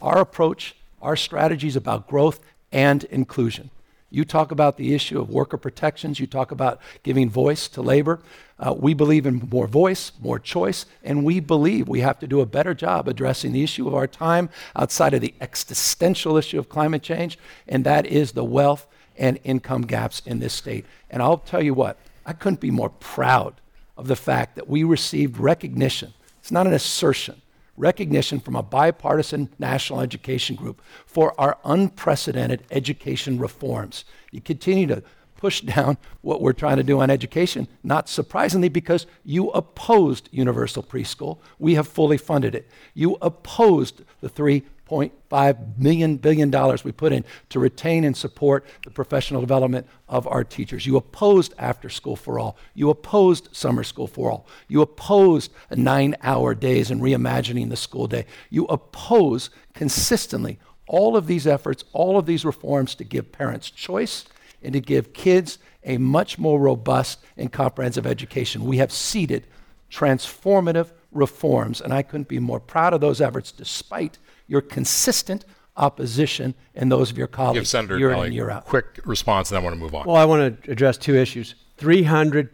[0.01, 2.39] Our approach, our strategy is about growth
[2.71, 3.69] and inclusion.
[4.09, 8.19] You talk about the issue of worker protections, you talk about giving voice to labor.
[8.59, 12.39] Uh, we believe in more voice, more choice, and we believe we have to do
[12.39, 16.69] a better job addressing the issue of our time outside of the existential issue of
[16.69, 18.85] climate change, and that is the wealth
[19.17, 20.85] and income gaps in this state.
[21.09, 23.61] And I'll tell you what, I couldn't be more proud
[23.97, 26.13] of the fact that we received recognition.
[26.39, 27.41] It's not an assertion
[27.77, 34.05] recognition from a bipartisan national education group for our unprecedented education reforms.
[34.31, 35.03] You continue to
[35.37, 40.81] push down what we're trying to do on education, not surprisingly, because you opposed universal
[40.83, 41.39] preschool.
[41.59, 42.69] We have fully funded it.
[42.93, 48.65] You opposed the three $1.5 million billion dollars we put in to retain and support
[48.83, 50.85] the professional development of our teachers.
[50.85, 52.57] You opposed after school for all.
[52.73, 54.47] You opposed summer school for all.
[54.67, 58.25] You opposed nine hour days and reimagining the school day.
[58.49, 64.25] You oppose consistently all of these efforts, all of these reforms to give parents choice
[64.61, 68.65] and to give kids a much more robust and comprehensive education.
[68.65, 69.47] We have seeded
[69.91, 76.53] transformative reforms, and I couldn't be more proud of those efforts despite your consistent opposition
[76.75, 78.65] and those of your colleagues Give Senator year Kelly in year out.
[78.65, 80.05] Quick response, and I want to move on.
[80.05, 81.55] Well, I want to address two issues.
[81.77, 82.49] 300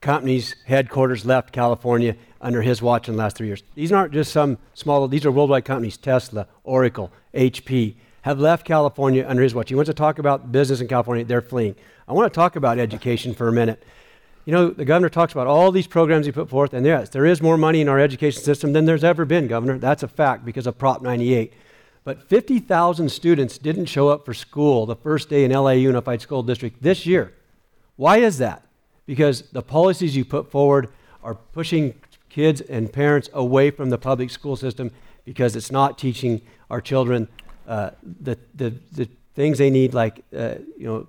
[0.00, 3.62] companies' headquarters left California under his watch in the last three years.
[3.74, 5.96] These aren't just some small, these are worldwide companies.
[5.96, 9.70] Tesla, Oracle, HP have left California under his watch.
[9.70, 11.74] He wants to talk about business in California, they're fleeing.
[12.06, 13.82] I want to talk about education for a minute.
[14.44, 17.24] You know, the governor talks about all these programs he put forth, and yes, there
[17.24, 19.78] is more money in our education system than there's ever been, Governor.
[19.78, 21.52] That's a fact because of Prop 98.
[22.04, 26.42] But 50,000 students didn't show up for school the first day in LA Unified School
[26.42, 27.32] District this year.
[27.96, 28.66] Why is that?
[29.06, 30.90] Because the policies you put forward
[31.22, 31.94] are pushing
[32.28, 34.90] kids and parents away from the public school system
[35.24, 37.28] because it's not teaching our children
[37.66, 41.06] uh, the, the, the things they need, like uh, you know,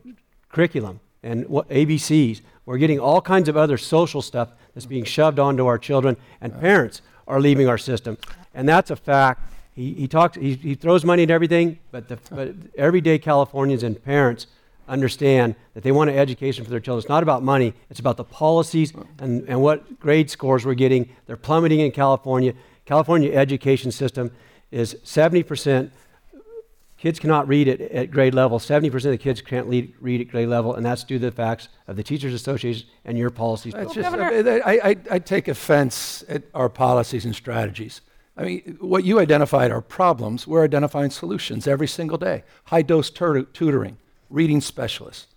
[0.49, 2.41] curriculum and what ABCs.
[2.65, 6.60] We're getting all kinds of other social stuff that's being shoved onto our children, and
[6.60, 8.17] parents are leaving our system.
[8.54, 9.41] And that's a fact.
[9.73, 14.01] He, he talks, he, he throws money at everything, but, the, but everyday Californians and
[14.04, 14.47] parents
[14.88, 16.99] understand that they want an education for their children.
[16.99, 21.10] It's not about money, it's about the policies and, and what grade scores we're getting.
[21.25, 22.54] They're plummeting in California.
[22.86, 24.32] California education system
[24.71, 25.91] is 70%
[27.05, 28.57] Kids cannot read at, at grade level.
[28.57, 31.31] 70% of the kids can't lead, read at grade level, and that's due to the
[31.31, 33.75] facts of the Teachers Association and your policies.
[33.75, 38.01] Well, just, I, I, I, take offense at our policies and strategies.
[38.35, 40.47] I mean, what you identified are problems.
[40.47, 42.43] We're identifying solutions every single day.
[42.63, 43.97] High dose tur- tutoring,
[44.31, 45.27] reading specialists.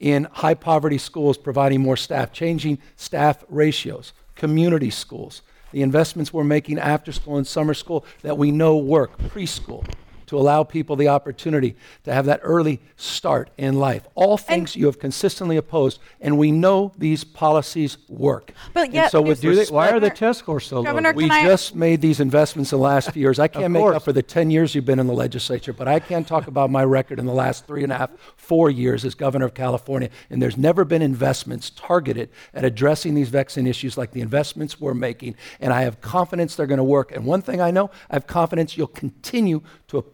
[0.00, 6.42] In high poverty schools, providing more staff, changing staff ratios, community schools, the investments we're
[6.42, 9.86] making after school and summer school that we know work, preschool,
[10.26, 14.06] to allow people the opportunity to have that early start in life.
[14.14, 18.52] All things and you have consistently opposed, and we know these policies work.
[18.72, 21.16] But yet, so with respect, why are the test scores so Governor, low?
[21.16, 23.38] We I just made these investments in the last few years.
[23.38, 26.00] I can't make up for the 10 years you've been in the legislature, but I
[26.00, 29.14] can talk about my record in the last three and a half, four years as
[29.14, 30.10] governor of California.
[30.30, 34.94] And there's never been investments targeted at addressing these vexing issues like the investments we're
[34.94, 35.36] making.
[35.60, 37.12] And I have confidence they're going to work.
[37.12, 40.13] And one thing I know, I have confidence you'll continue to oppose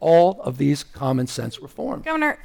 [0.00, 2.04] all of these common sense reforms.
[2.04, 2.38] Governor,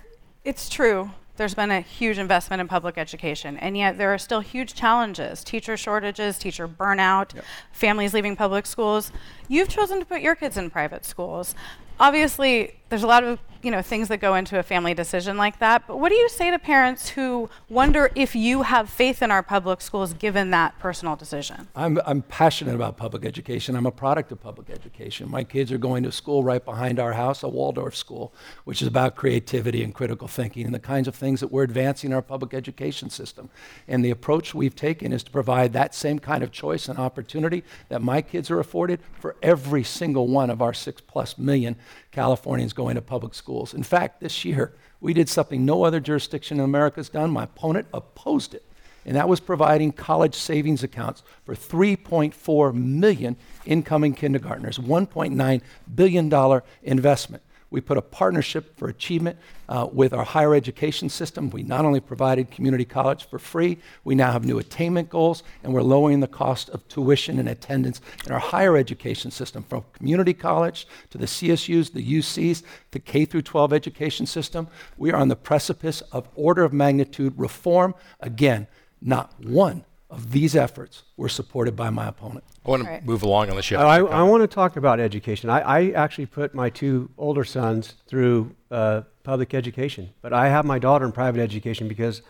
[0.44, 1.12] it's true.
[1.38, 5.44] There's been a huge investment in public education, and yet there are still huge challenges
[5.44, 7.44] teacher shortages, teacher burnout, yep.
[7.74, 9.12] families leaving public schools.
[9.50, 11.54] You've chosen to put your kids in private schools.
[12.00, 15.58] Obviously, there's a lot of you know things that go into a family decision like
[15.58, 15.88] that.
[15.88, 19.42] But what do you say to parents who wonder if you have faith in our
[19.42, 21.68] public schools given that personal decision?
[21.76, 23.76] I'm, I'm passionate about public education.
[23.76, 25.32] I'm a product of public education.
[25.32, 28.32] My kids are going to school right behind our house, a Waldorf school,
[28.66, 32.12] which is about creativity and critical thinking and the kinds of things that we're advancing
[32.12, 33.50] in our public education system.
[33.88, 37.64] And the approach we've taken is to provide that same kind of choice and opportunity
[37.90, 41.76] that my kids are afforded for every single one of our six plus million
[42.12, 43.74] Californians going to public schools.
[43.74, 47.32] In fact, this year, we did something no other jurisdiction in America has done.
[47.32, 48.64] My opponent opposed it
[49.06, 55.62] and that was providing college savings accounts for 3.4 million incoming kindergartners, $1.9
[55.94, 57.44] billion investment.
[57.76, 61.50] We put a partnership for achievement uh, with our higher education system.
[61.50, 65.74] We not only provided community college for free, we now have new attainment goals, and
[65.74, 70.34] we're lowering the cost of tuition and attendance in our higher education system from community
[70.34, 74.70] college to the CSUs, the UCs, to K through 12 education system.
[74.96, 77.94] We are on the precipice of order of magnitude reform.
[78.22, 78.68] Again,
[79.02, 82.46] not one of these efforts were supported by my opponent.
[82.66, 83.06] I want to right.
[83.06, 83.86] move along unless you have.
[83.86, 85.50] I, I want to talk about education.
[85.50, 90.66] I, I, actually put my two older sons through uh, public education, but I have
[90.66, 92.24] my daughter in private education because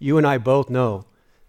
[0.00, 1.04] you and I both know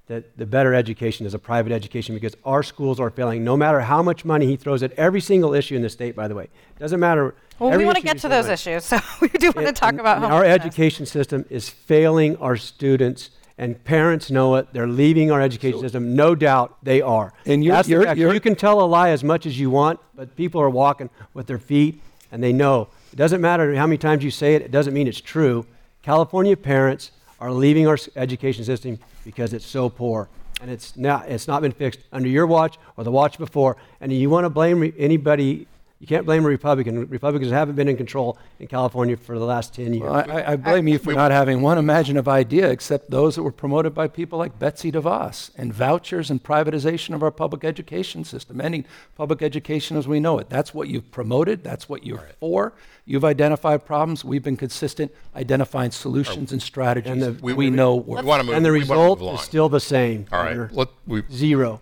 [0.05, 3.43] that the better education is a private education because our schools are failing.
[3.43, 6.27] No matter how much money he throws at every single issue in the state, by
[6.27, 7.33] the way, doesn't matter.
[7.57, 8.53] Well, we want to get to those money.
[8.53, 13.31] issues, so we do want to talk about our education system is failing our students
[13.61, 14.67] and parents know it.
[14.73, 16.15] They're leaving our education so, system.
[16.15, 17.31] No doubt they are.
[17.45, 20.35] And you're, you're, you're, you can tell a lie as much as you want, but
[20.35, 22.87] people are walking with their feet and they know.
[23.13, 25.67] It doesn't matter how many times you say it, it doesn't mean it's true.
[26.01, 30.27] California parents are leaving our education system because it's so poor.
[30.59, 33.77] And it's not, it's not been fixed under your watch or the watch before.
[33.99, 35.67] And you want to blame anybody
[36.01, 37.07] you can't blame a Republican.
[37.09, 40.01] Republicans haven't been in control in California for the last 10 years.
[40.01, 43.51] Well, I, I, blame you for not having one imaginative idea except those that were
[43.51, 48.59] promoted by people like Betsy DeVos and vouchers and privatization of our public education system,
[48.59, 48.83] ending
[49.15, 50.49] public education as we know it.
[50.49, 51.63] That's what you've promoted.
[51.63, 52.35] That's what you're right.
[52.39, 52.73] for.
[53.05, 54.25] You've identified problems.
[54.25, 58.25] We've been consistent identifying solutions and strategies and the, we, we, we, know work.
[58.25, 60.25] We move, and the result is still the same.
[60.31, 60.71] All right.
[60.71, 60.87] Let,
[61.31, 61.79] Zero.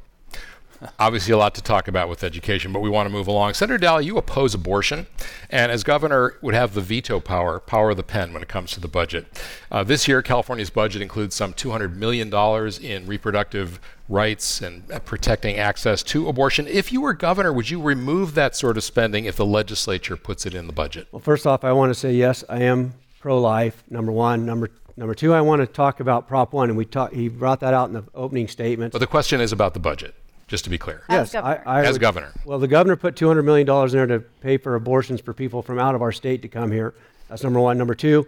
[0.98, 3.54] Obviously, a lot to talk about with education, but we want to move along.
[3.54, 5.08] Senator Dahle, you oppose abortion,
[5.50, 8.72] and as governor, would have the veto power, power of the pen when it comes
[8.72, 9.26] to the budget.
[9.72, 12.34] Uh, this year, California's budget includes some $200 million
[12.82, 16.66] in reproductive rights and uh, protecting access to abortion.
[16.66, 20.46] If you were governor, would you remove that sort of spending if the legislature puts
[20.46, 21.08] it in the budget?
[21.12, 23.84] Well, first off, I want to say yes, I am pro-life.
[23.90, 27.14] Number one, number Number two, I want to talk about Prop 1, and we talk,
[27.14, 28.92] he brought that out in the opening statement.
[28.92, 30.14] But the question is about the budget
[30.50, 31.04] just to be clear.
[31.10, 32.34] Yes, I, I as would, governor.
[32.44, 35.80] Well, the governor put $200 million in there to pay for abortions for people from
[35.80, 36.96] out of our state to come here.
[37.30, 37.78] That's number one.
[37.78, 38.28] Number two,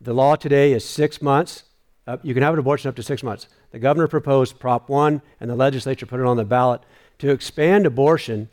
[0.00, 1.64] the law today is six months.
[2.06, 3.48] Uh, you can have an abortion up to six months.
[3.72, 6.82] The governor proposed Prop 1, and the legislature put it on the ballot
[7.18, 8.48] to expand abortion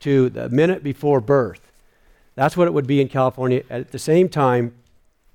[0.00, 1.70] to the minute before birth.
[2.34, 3.62] That's what it would be in California.
[3.70, 4.74] At the same time,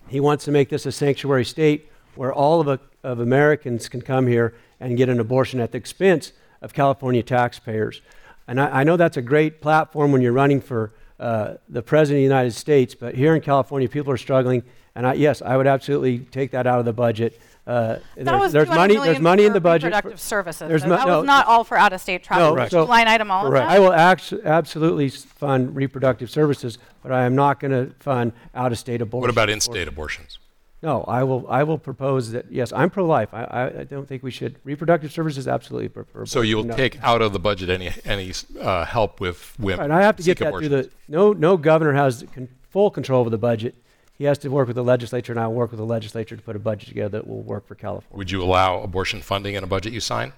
[0.10, 4.02] he wants to make this a sanctuary state where all of, a, of Americans can
[4.02, 8.02] come here and get an abortion at the expense of California taxpayers.
[8.47, 12.17] And I, I know that's a great platform when you're running for uh, the President
[12.17, 14.63] of the United States, but here in California, people are struggling.
[14.95, 17.39] And I, yes, I would absolutely take that out of the budget.
[17.65, 18.97] Uh, there's, there's money.
[18.97, 19.93] There's money in the budget.
[19.93, 20.67] Reproductive for, services.
[20.67, 22.56] There's mo- that no, was not all for out-of-state travel.
[22.56, 23.63] No, so, line item all correct.
[23.63, 23.76] of that.
[23.76, 29.02] I will act- absolutely fund reproductive services, but I am not going to fund out-of-state
[29.02, 29.21] abortions.
[29.21, 30.39] What about in-state abortions?
[30.84, 31.46] No, I will.
[31.50, 32.52] I will propose that.
[32.52, 33.34] Yes, I'm pro-life.
[33.34, 34.58] I, I, I don't think we should.
[34.65, 36.28] Reproductive services is absolutely preferable.
[36.28, 36.76] So you will no.
[36.76, 39.86] take out of the budget any any uh, help with women.
[39.86, 40.69] And I have to get that abortions.
[40.69, 40.89] through the.
[41.08, 43.76] No, no governor has con- full control over the budget.
[44.17, 46.58] He has to work with the legislature, and I'll work with the legislature to put
[46.58, 48.17] a budget together that will work for California.
[48.17, 50.34] Would you allow abortion funding in a budget you sign?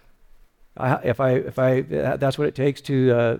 [0.77, 3.37] I, if I if I that's what it takes to uh,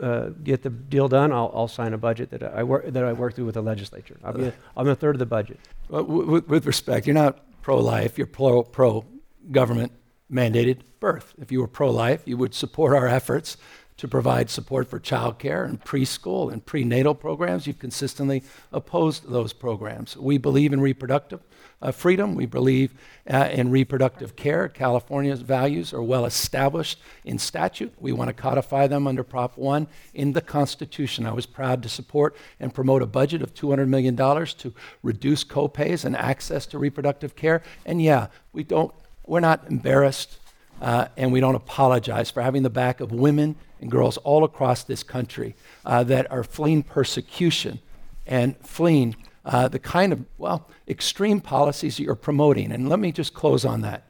[0.00, 3.12] uh, get the deal done, I'll, I'll, sign a budget that I work that I
[3.12, 4.16] work through with the legislature.
[4.24, 5.60] I'll be a, I'm a third of the budget.
[5.88, 8.18] Well, with, with, respect, you're not pro-life.
[8.18, 9.04] You're pro pro
[9.50, 9.92] government
[10.32, 11.34] mandated birth.
[11.40, 13.56] If you were pro-life, you would support our efforts
[13.98, 17.66] to provide support for childcare and preschool and prenatal programs.
[17.66, 20.16] You've consistently opposed those programs.
[20.16, 21.40] We believe in reproductive
[21.90, 22.34] freedom.
[22.34, 22.94] We believe
[23.28, 24.68] uh, in reproductive care.
[24.68, 27.92] California's values are well established in statute.
[27.98, 31.26] We want to codify them under Prop 1 in the Constitution.
[31.26, 36.04] I was proud to support and promote a budget of $200 million to reduce copays
[36.04, 37.62] and access to reproductive care.
[37.84, 38.94] And yeah, we don't,
[39.26, 40.38] we're not embarrassed
[40.80, 44.84] uh, and we don't apologize for having the back of women and girls all across
[44.84, 47.78] this country uh, that are fleeing persecution
[48.26, 52.72] and fleeing uh, the kind of, well, extreme policies you're promoting.
[52.72, 54.06] And let me just close on that.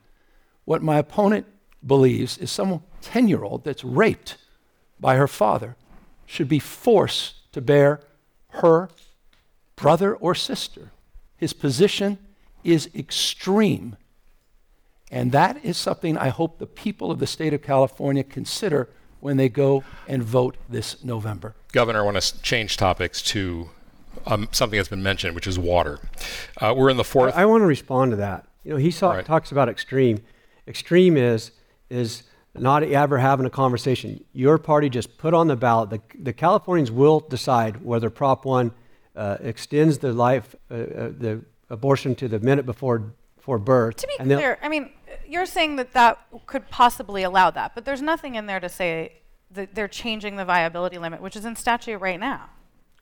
[0.64, 1.46] What my opponent
[1.84, 4.36] believes is some 10 year old that's raped
[5.00, 5.76] by her father
[6.26, 8.00] should be forced to bear
[8.48, 8.88] her
[9.76, 10.92] brother or sister.
[11.36, 12.18] His position
[12.62, 13.96] is extreme.
[15.10, 18.88] And that is something I hope the people of the state of California consider
[19.20, 21.54] when they go and vote this November.
[21.72, 23.70] Governor, I want to change topics to
[24.26, 25.98] um, something that's been mentioned, which is water.
[26.60, 27.34] Uh, we're in the fourth.
[27.36, 28.46] I, I want to respond to that.
[28.64, 29.24] You know, he saw, right.
[29.24, 30.20] talks about extreme.
[30.66, 31.52] Extreme is
[31.90, 32.22] is
[32.54, 34.24] not ever having a conversation.
[34.32, 35.90] Your party just put on the ballot.
[35.90, 38.72] The, the Californians will decide whether Prop 1
[39.16, 40.78] uh, extends the life, uh, uh,
[41.16, 43.96] the abortion to the minute before, before birth.
[43.96, 44.90] To be clear, I mean,
[45.26, 49.20] you're saying that that could possibly allow that, but there's nothing in there to say
[49.50, 52.48] that they're changing the viability limit, which is in statute right now.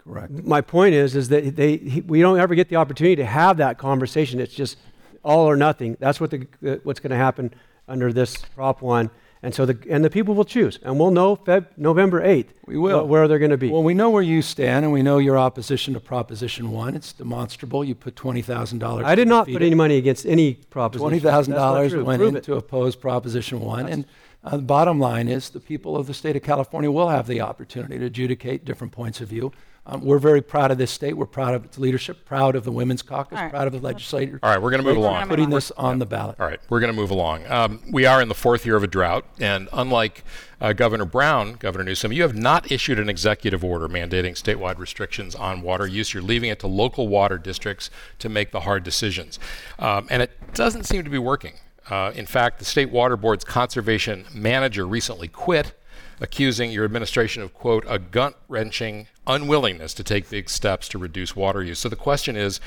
[0.05, 0.31] Correct.
[0.45, 3.59] My point is, is that they, he, we don't ever get the opportunity to have
[3.59, 4.41] that conversation.
[4.41, 4.79] It's just
[5.23, 5.97] all or nothing.
[6.01, 7.53] That's what the, what's going to happen
[7.87, 9.11] under this Prop 1.
[9.43, 12.49] And so the and the people will choose, and we'll know Feb, November 8th.
[12.67, 13.71] We will where they're going to be.
[13.71, 16.95] Well, we know where you stand, and we know your opposition to Proposition One.
[16.95, 17.83] It's demonstrable.
[17.83, 19.07] You put twenty thousand dollars.
[19.07, 19.67] I did not put it.
[19.67, 21.01] any money against any proposition.
[21.09, 22.45] Twenty thousand dollars went Prove in it.
[22.45, 24.05] to oppose Proposition One, That's and
[24.45, 27.41] uh, the bottom line is the people of the state of California will have the
[27.41, 29.53] opportunity to adjudicate different points of view.
[29.91, 31.17] Um, we're very proud of this state.
[31.17, 33.51] We're proud of its leadership, proud of the Women's Caucus, right.
[33.51, 34.39] proud of the legislature.
[34.41, 35.27] All right, we're going to move along.
[35.27, 36.37] Putting this on the ballot.
[36.39, 37.45] All right, we're going to move along.
[37.49, 40.23] Um, we are in the fourth year of a drought, and unlike
[40.61, 45.35] uh, Governor Brown, Governor Newsom, you have not issued an executive order mandating statewide restrictions
[45.35, 46.15] on water use.
[46.15, 49.41] You're leaving it to local water districts to make the hard decisions.
[49.81, 51.55] Um, and it doesn't seem to be working.
[51.89, 55.75] Uh, in fact, the State Water Board's conservation manager recently quit
[56.21, 61.35] accusing your administration of, quote, a gut wrenching unwillingness to take big steps to reduce
[61.35, 61.79] water use.
[61.79, 62.61] So the question is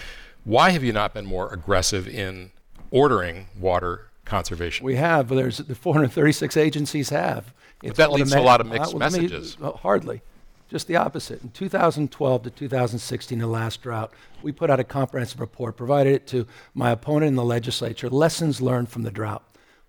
[0.43, 2.51] why have you not been more aggressive in
[2.91, 4.86] ordering water conservation?
[4.86, 5.30] We have.
[5.30, 7.54] There's the 436 agencies have.
[7.82, 9.60] But that leads to a lot of mixed messages.
[9.60, 10.22] Me, uh, hardly.
[10.70, 11.43] Just the opposite.
[11.43, 16.28] In 2012 to 2016, the last drought, we put out a comprehensive report, provided it
[16.28, 19.43] to my opponent in the legislature, lessons learned from the drought.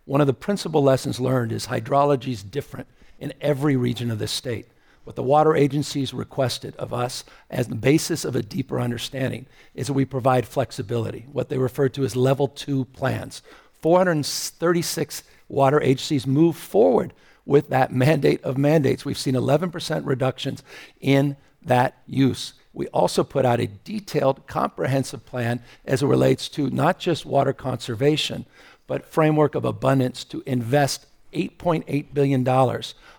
[0.05, 2.89] One of the principal lessons learned is hydrology is different
[3.19, 4.67] in every region of the state.
[5.05, 9.87] What the water agencies requested of us as the basis of a deeper understanding is
[9.87, 13.43] that we provide flexibility, what they refer to as level two plans.
[13.83, 17.13] 436 water agencies move forward
[17.45, 19.05] with that mandate of mandates.
[19.05, 20.63] We've seen 11% reductions
[21.01, 22.55] in that use.
[22.73, 27.53] We also put out a detailed, comprehensive plan as it relates to not just water
[27.53, 28.47] conservation,
[28.87, 32.49] but framework of abundance to invest $8.8 billion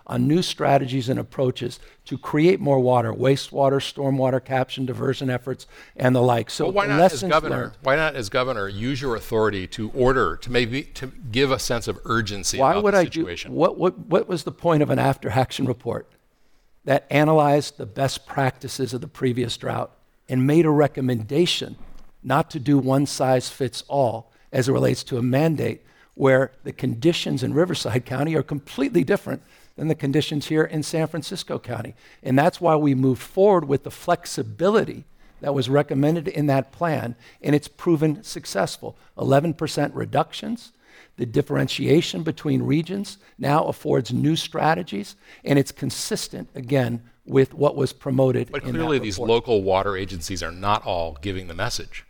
[0.08, 6.14] on new strategies and approaches to create more water, wastewater, stormwater caption, diversion efforts, and
[6.14, 6.50] the like.
[6.50, 7.56] So, well, why not, as governor?
[7.56, 7.72] Learned.
[7.82, 11.88] Why not, as governor, use your authority to order to maybe to give a sense
[11.88, 13.50] of urgency why would I situation?
[13.50, 16.08] Do, what, what, what was the point of an after-action report
[16.84, 19.90] that analyzed the best practices of the previous drought
[20.28, 21.76] and made a recommendation
[22.22, 25.82] not to do one size fits all as it relates to a mandate
[26.16, 29.42] where the conditions in Riverside County are completely different
[29.76, 31.94] than the conditions here in San Francisco County.
[32.22, 35.04] And that's why we moved forward with the flexibility
[35.42, 38.96] that was recommended in that plan, and it's proven successful.
[39.18, 40.72] 11% reductions.
[41.18, 47.92] The differentiation between regions now affords new strategies, and it's consistent, again, with what was
[47.92, 48.50] promoted.
[48.50, 52.06] But clearly, these local water agencies are not all giving the message.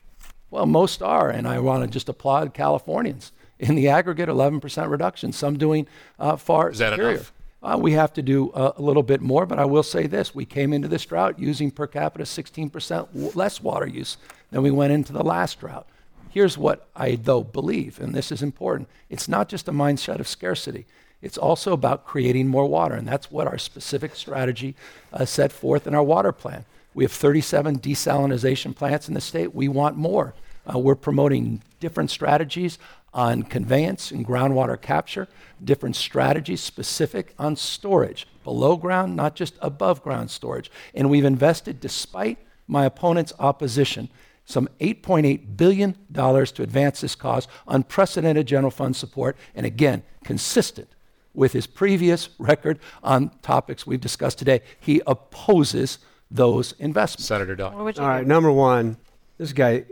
[0.50, 5.32] Well, most are, and I want to just applaud Californians in the aggregate, 11% reduction,
[5.32, 5.86] some doing
[6.18, 7.14] uh, far Is that superior.
[7.14, 7.32] enough?
[7.62, 10.34] Uh, we have to do uh, a little bit more, but I will say this.
[10.34, 12.70] We came into this drought using per capita 16%
[13.12, 14.18] w- less water use
[14.50, 15.86] than we went into the last drought.
[16.30, 20.28] Here's what I, though, believe, and this is important it's not just a mindset of
[20.28, 20.86] scarcity,
[21.22, 24.76] it's also about creating more water, and that's what our specific strategy
[25.12, 26.66] uh, set forth in our water plan.
[26.94, 29.54] We have 37 desalination plants in the state.
[29.54, 30.34] We want more.
[30.72, 32.78] Uh, we're promoting different strategies
[33.16, 35.26] on conveyance and groundwater capture,
[35.64, 40.70] different strategies specific on storage, below ground, not just above ground storage.
[40.94, 42.38] And we've invested, despite
[42.68, 44.10] my opponent's opposition,
[44.44, 50.88] some $8.8 billion to advance this cause, unprecedented general fund support, and again, consistent
[51.32, 54.60] with his previous record on topics we've discussed today.
[54.78, 55.98] He opposes
[56.30, 57.26] those investments.
[57.26, 57.98] Senator Dahle.
[57.98, 58.98] All right, number one,
[59.38, 59.86] this guy,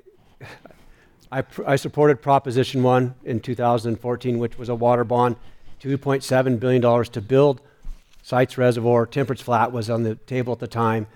[1.35, 5.35] I, I supported Proposition 1 in 2014, which was a water bond,
[5.83, 7.61] $2.7 billion to build
[8.23, 9.05] Sites Reservoir.
[9.05, 11.09] Temperance Flat was on the table at the time.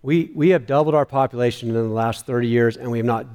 [0.00, 3.26] We, we have doubled our population in the last 30 years, and we have not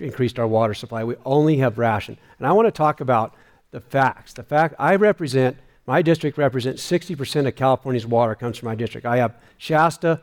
[0.00, 1.04] increased our water supply.
[1.04, 2.18] We only have ration.
[2.38, 3.32] And I want to talk about
[3.70, 4.32] the facts.
[4.32, 9.06] The fact I represent, my district represents 60% of California's water comes from my district.
[9.06, 10.22] I have Shasta,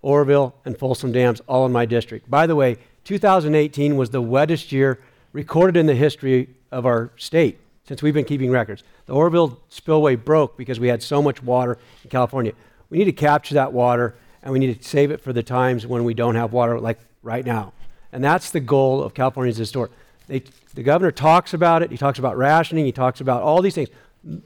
[0.00, 2.30] Oroville, and Folsom dams all in my district.
[2.30, 5.00] By the way, 2018 was the wettest year
[5.32, 8.84] recorded in the history of our state since we've been keeping records.
[9.06, 12.52] The Oroville spillway broke because we had so much water in California.
[12.88, 15.86] We need to capture that water and we need to save it for the times
[15.86, 17.72] when we don't have water, like right now.
[18.12, 19.92] And that's the goal of California's Historic.
[20.26, 20.42] They,
[20.74, 21.90] the governor talks about it.
[21.90, 22.84] He talks about rationing.
[22.84, 23.88] He talks about all these things,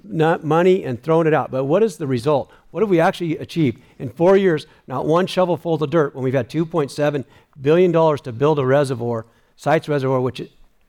[0.03, 1.51] not money and throwing it out.
[1.51, 2.51] But what is the result?
[2.70, 4.66] What have we actually achieved in four years?
[4.87, 7.24] Not one shovelful of dirt when we've had 2.7
[7.61, 9.26] billion dollars to build a reservoir,
[9.57, 10.41] Sites Reservoir, which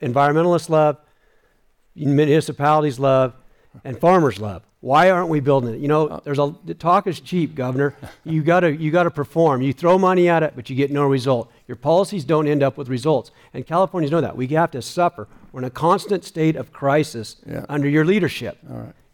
[0.06, 0.98] environmentalists love,
[1.96, 3.34] municipalities love,
[3.84, 4.64] and farmers love.
[4.82, 5.80] Why aren't we building it?
[5.80, 7.96] You know, uh, there's a the talk is cheap, Governor.
[8.24, 9.64] You gotta you gotta perform.
[9.64, 11.52] You throw money at it, but you get no result.
[11.68, 13.32] Your policies don't end up with results.
[13.54, 14.38] And Californians know that.
[14.38, 15.28] We have to suffer.
[15.52, 17.66] We're in a constant state of crisis yeah.
[17.68, 18.60] under your leadership.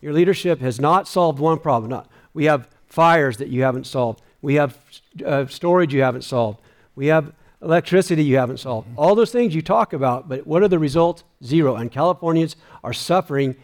[0.01, 1.89] Your leadership has not solved one problem.
[1.89, 4.21] Not, we have fires that you haven't solved.
[4.41, 4.77] We have
[5.25, 6.59] uh, storage you haven't solved.
[6.95, 7.31] We have
[7.61, 8.87] electricity you haven't solved.
[8.97, 11.23] All those things you talk about, but what are the results?
[11.43, 11.75] Zero.
[11.75, 13.55] And Californians are suffering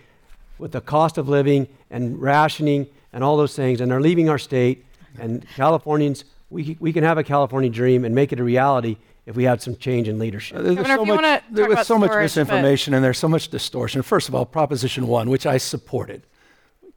[0.57, 4.37] with the cost of living and rationing and all those things, and they're leaving our
[4.37, 4.85] state.
[5.19, 9.35] And Californians, we, we can have a California dream and make it a reality if
[9.35, 10.57] we had some change in leadership.
[10.57, 14.01] Uh, there's Governor, so much, there's so much misinformation and there's so much distortion.
[14.01, 16.23] First of all, Proposition 1, which I supported,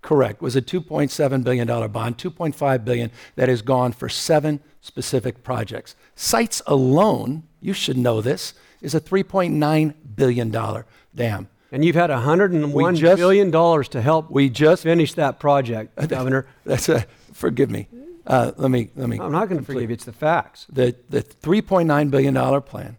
[0.03, 5.94] correct, was a $2.7 billion bond, 2.5 billion that is gone for seven specific projects.
[6.14, 10.84] Sites alone, you should know this, is a $3.9 billion
[11.14, 11.48] dam.
[11.72, 16.46] And you've had $101 just, billion dollars to help we just finish that project, Governor.
[16.64, 17.88] That's a, forgive me.
[18.26, 19.18] Uh, let me, let me.
[19.20, 19.94] I'm not going to forgive you.
[19.94, 20.66] It's the facts.
[20.70, 22.96] The, the $3.9 billion plan,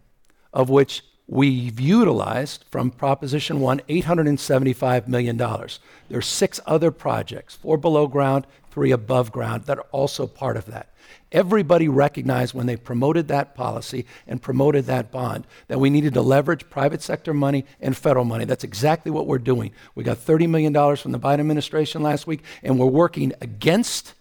[0.52, 5.36] of which we've utilized from Proposition 1 $875 million.
[5.36, 10.56] There are six other projects, four below ground, three above ground, that are also part
[10.56, 10.92] of that.
[11.30, 16.22] Everybody recognized when they promoted that policy and promoted that bond that we needed to
[16.22, 18.44] leverage private sector money and federal money.
[18.44, 19.72] That's exactly what we're doing.
[19.94, 24.14] We got $30 million from the Biden administration last week, and we're working against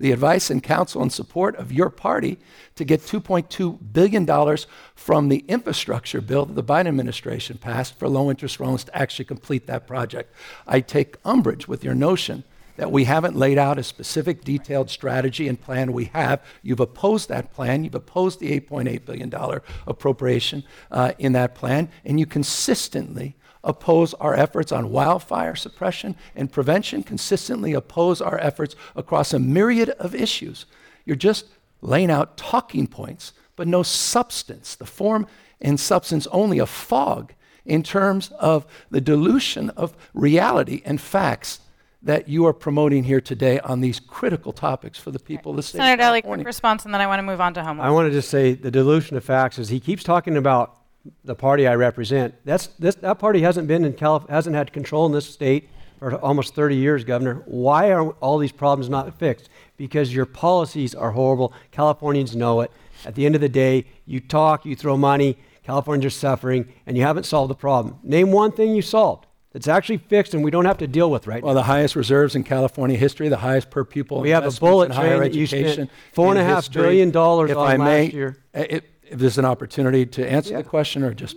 [0.00, 2.38] the advice and counsel and support of your party
[2.74, 4.56] to get $2.2 billion
[4.94, 9.26] from the infrastructure bill that the Biden administration passed for low interest loans to actually
[9.26, 10.34] complete that project.
[10.66, 12.44] I take umbrage with your notion
[12.76, 16.42] that we haven't laid out a specific detailed strategy and plan we have.
[16.62, 17.84] You've opposed that plan.
[17.84, 24.34] You've opposed the $8.8 billion appropriation uh, in that plan, and you consistently oppose our
[24.34, 30.66] efforts on wildfire suppression and prevention, consistently oppose our efforts across a myriad of issues.
[31.04, 31.46] You're just
[31.80, 34.74] laying out talking points, but no substance.
[34.74, 35.26] The form
[35.60, 37.34] and substance only a fog
[37.64, 41.60] in terms of the dilution of reality and facts
[42.02, 45.62] that you are promoting here today on these critical topics for the people of the
[45.62, 45.78] state.
[45.78, 47.86] Senator Dahle, quick response, and then I want to move on to homelessness.
[47.86, 50.79] I want to just say the dilution of facts is he keeps talking about
[51.24, 52.34] the party I represent.
[52.44, 56.16] That's this, that party hasn't been in Calif- hasn't had control in this state for
[56.16, 57.42] almost 30 years, Governor.
[57.46, 59.48] Why are all these problems not fixed?
[59.76, 61.52] Because your policies are horrible.
[61.70, 62.70] Californians know it.
[63.04, 65.38] At the end of the day, you talk, you throw money.
[65.62, 67.98] Californians are suffering, and you haven't solved the problem.
[68.02, 71.26] Name one thing you solved that's actually fixed and we don't have to deal with
[71.26, 71.60] right well, now.
[71.60, 74.20] the highest reserves in California history, the highest per pupil.
[74.20, 77.66] We have a bullet train that you spent four and a half billion dollars on
[77.66, 78.36] I may, last year.
[78.54, 80.58] If, if there's an opportunity to answer yeah.
[80.58, 81.36] the question or just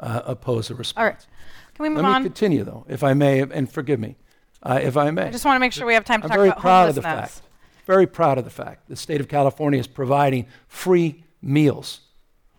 [0.00, 1.00] uh, oppose a response.
[1.00, 1.26] All right.
[1.74, 2.22] Can we move Let on?
[2.22, 4.16] me continue, though, if I may, and forgive me,
[4.62, 5.24] uh, if I may.
[5.24, 6.88] I just want to make sure we have time to I'm talk very about proud
[6.90, 7.42] of the fact.
[7.86, 12.00] Very proud of the fact the state of California is providing free meals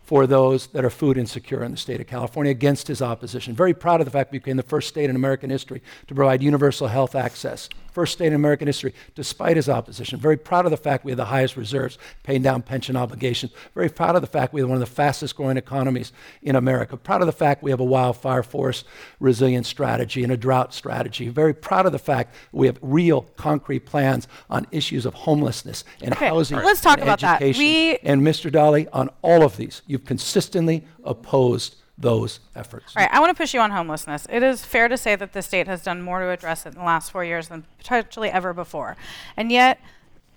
[0.06, 3.56] for those that are food insecure in the state of California against his opposition.
[3.56, 6.44] Very proud of the fact we became the first state in American history to provide
[6.44, 10.20] universal health access first state in American history, despite his opposition.
[10.20, 13.54] Very proud of the fact we have the highest reserves, paying down pension obligations.
[13.74, 16.98] Very proud of the fact we have one of the fastest growing economies in America.
[16.98, 18.86] Proud of the fact we have a wildfire forest
[19.22, 21.30] resilience strategy and a drought strategy.
[21.30, 26.14] Very proud of the fact we have real concrete plans on issues of homelessness and
[26.14, 26.58] okay, housing.
[26.58, 27.54] Let's talk about education.
[27.54, 27.58] that.
[27.58, 28.52] We and Mr.
[28.52, 32.94] Dahle, on all of these, you've consistently opposed those efforts.
[32.98, 34.28] All right, I want to push you on homelessness.
[34.30, 36.80] It is fair to say that the state has done more to address it in
[36.80, 38.98] the last four years than potentially ever before.
[39.38, 39.80] And yet,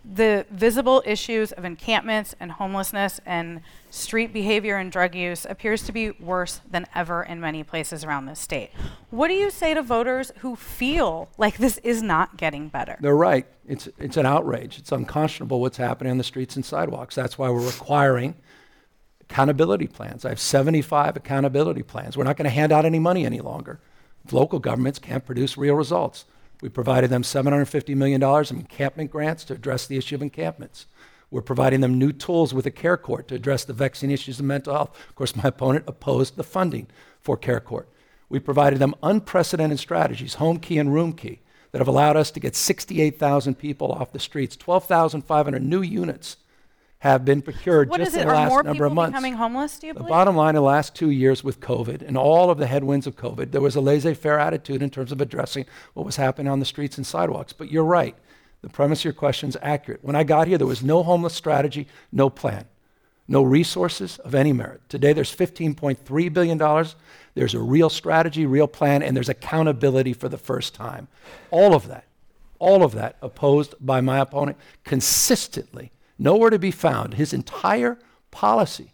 [0.05, 5.93] the visible issues of encampments and homelessness and street behavior and drug use appears to
[5.93, 8.71] be worse than ever in many places around the state.
[9.11, 12.97] What do you say to voters who feel like this is not getting better?
[13.01, 13.47] They're right.
[13.67, 14.79] It's, it's an outrage.
[14.79, 17.15] It's unconscionable what's happening on the streets and sidewalks.
[17.15, 18.35] That's why we're requiring
[19.31, 20.24] accountability plans.
[20.24, 22.16] I have 75 accountability plans.
[22.16, 23.79] We're not going to hand out any money any longer.
[24.31, 26.24] Local governments can't produce real results.
[26.61, 30.87] We provided them $750 million in encampment grants to address the issue of encampments.
[31.31, 34.47] We're providing them new tools with a care court to address the vexing issues of
[34.47, 34.99] mental health.
[35.09, 36.89] Of course, my opponent opposed the funding
[37.20, 37.89] for care court.
[38.31, 42.41] We provided them unprecedented strategies, home key and room key, that have allowed us to
[42.41, 46.39] get 68,000 people off the streets, 12,500 new units
[47.01, 49.11] have been procured What just in the last number of people months.
[49.12, 49.78] becoming homeless?
[49.78, 50.11] Do you The believe?
[50.11, 53.53] bottom line, the last two years with COVID and all of the headwinds of COVID,
[53.53, 56.64] there was a laissez faire attitude in terms of addressing what was happening on the
[56.64, 57.53] streets and sidewalks.
[57.53, 58.16] But you're right.
[58.62, 60.03] The premise of your question is accurate.
[60.03, 62.64] When I got here, there was no homeless strategy, no plan,
[63.28, 64.80] no resources of any merit.
[64.88, 66.59] Today, there's $15.3 billion.
[67.34, 71.07] There's a real strategy, real plan, and there's accountability for the first time.
[71.53, 72.07] All of that,
[72.59, 77.14] all of that opposed by my opponent consistently, nowhere to be found.
[77.14, 77.99] His entire
[78.31, 78.93] policy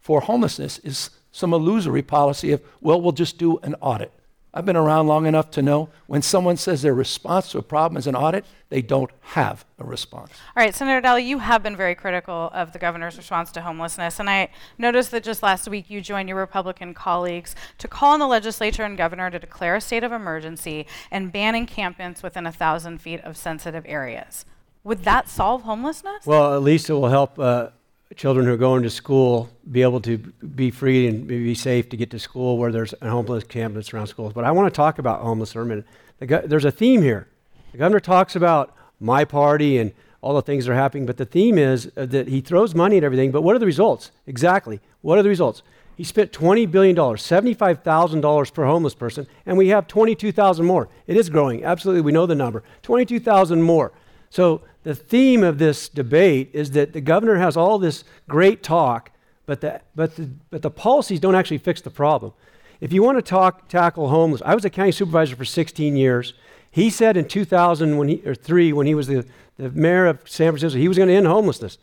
[0.00, 4.12] for homelessness is some illusory policy of, well, we'll just do an audit.
[4.56, 7.96] I've been around long enough to know when someone says their response to a problem
[7.96, 10.30] is an audit, they don't have a response.
[10.56, 14.20] All right, Senator Dahle, you have been very critical of the governor's response to homelessness,
[14.20, 18.20] and I noticed that just last week you joined your Republican colleagues to call on
[18.20, 22.52] the legislature and governor to declare a state of emergency and ban encampments within a
[22.52, 24.44] thousand feet of sensitive areas.
[24.84, 26.26] Would that solve homelessness?
[26.26, 27.68] Well, at least it will help uh,
[28.16, 31.96] children who are going to school be able to be free and be safe to
[31.96, 34.34] get to school where there's a homeless camp that's around schools.
[34.34, 35.86] But I want to talk about homeless for a minute.
[36.18, 37.28] The go- there's a theme here.
[37.72, 41.24] The governor talks about my party and all the things that are happening, but the
[41.24, 43.30] theme is uh, that he throws money at everything.
[43.30, 44.10] But what are the results?
[44.26, 44.80] Exactly.
[45.00, 45.62] What are the results?
[45.96, 50.88] He spent $20 billion, $75,000 per homeless person, and we have 22,000 more.
[51.06, 51.64] It is growing.
[51.64, 52.62] Absolutely, we know the number.
[52.82, 53.92] 22,000 more.
[54.34, 59.12] So the theme of this debate is that the governor has all this great talk,
[59.46, 62.32] but the, but the, but the policies don't actually fix the problem.
[62.80, 66.34] If you want to talk, tackle homeless, I was a county supervisor for 16 years.
[66.68, 69.24] He said in 2000 when he, or three, when he was the,
[69.56, 71.78] the mayor of San Francisco, he was going to end homelessness.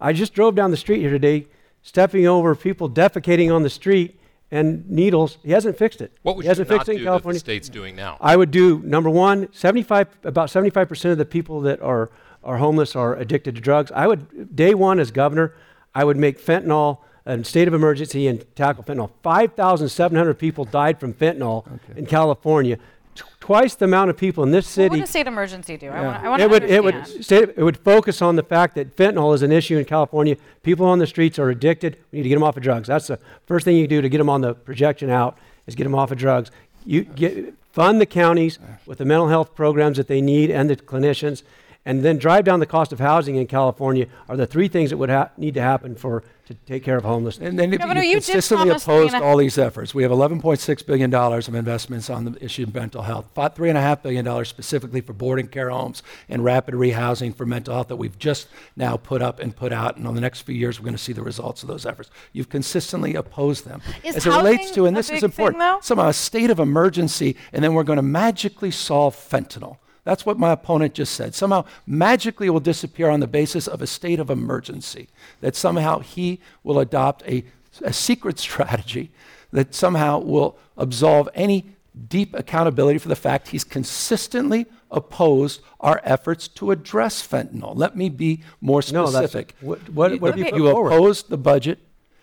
[0.00, 1.48] I just drove down the street here today,
[1.82, 4.16] stepping over people defecating on the street
[4.50, 5.38] and needles.
[5.42, 6.12] He hasn't fixed it.
[6.22, 7.40] What would he you hasn't not fixed it do in that the California.
[7.40, 8.16] state's doing now?
[8.20, 12.10] I would do number one, 75 about 75 percent of the people that are
[12.44, 13.90] are homeless are addicted to drugs.
[13.92, 15.54] I would day one as governor,
[15.94, 19.10] I would make fentanyl a state of emergency and tackle fentanyl.
[19.24, 21.66] 5,700 people died from fentanyl
[21.96, 22.78] in California.
[23.16, 24.88] T- twice the amount of people in this city.
[24.88, 25.00] What city.
[25.00, 25.88] would a state emergency do?
[25.88, 26.02] I Yeah.
[26.06, 28.74] want, I want it to would it would state, it would focus on the fact
[28.74, 30.36] that fentanyl is an issue in California.
[30.62, 31.96] People on the streets are addicted.
[32.12, 32.88] We need to get them off of drugs.
[32.88, 35.84] That's the first thing you do to get them on the projection out is get
[35.84, 36.50] them off of drugs.
[36.84, 40.76] You get fund the counties with the mental health programs that they need and the
[40.76, 41.42] clinicians,
[41.86, 44.06] and then drive down the cost of housing in California.
[44.28, 47.02] Are the three things that would ha- need to happen for to take care of
[47.02, 47.48] homelessness.
[47.48, 49.92] And then if Governor, you you consistently opposed all these efforts.
[49.92, 55.00] We have $11.6 billion of investments on the issue of mental health, $3.5 billion specifically
[55.00, 59.22] for boarding care homes and rapid rehousing for mental health that we've just now put
[59.22, 59.96] up and put out.
[59.96, 62.10] And in the next few years, we're going to see the results of those efforts.
[62.32, 63.82] You've consistently opposed them.
[64.04, 65.80] Is As it relates to, and this big is thing, important, though?
[65.82, 69.78] somehow a state of emergency, and then we're going to magically solve fentanyl.
[70.06, 71.34] That's what my opponent just said.
[71.34, 75.08] Somehow, magically, will disappear on the basis of a state of emergency.
[75.40, 77.44] That somehow he will adopt a,
[77.82, 79.10] a secret strategy
[79.52, 81.72] that somehow will absolve any
[82.08, 87.72] deep accountability for the fact he's consistently opposed our efforts to address fentanyl.
[87.74, 89.56] Let me be more No, specific.
[89.60, 90.92] what- what- what have you you, put you forward?
[90.92, 91.80] opposed the budget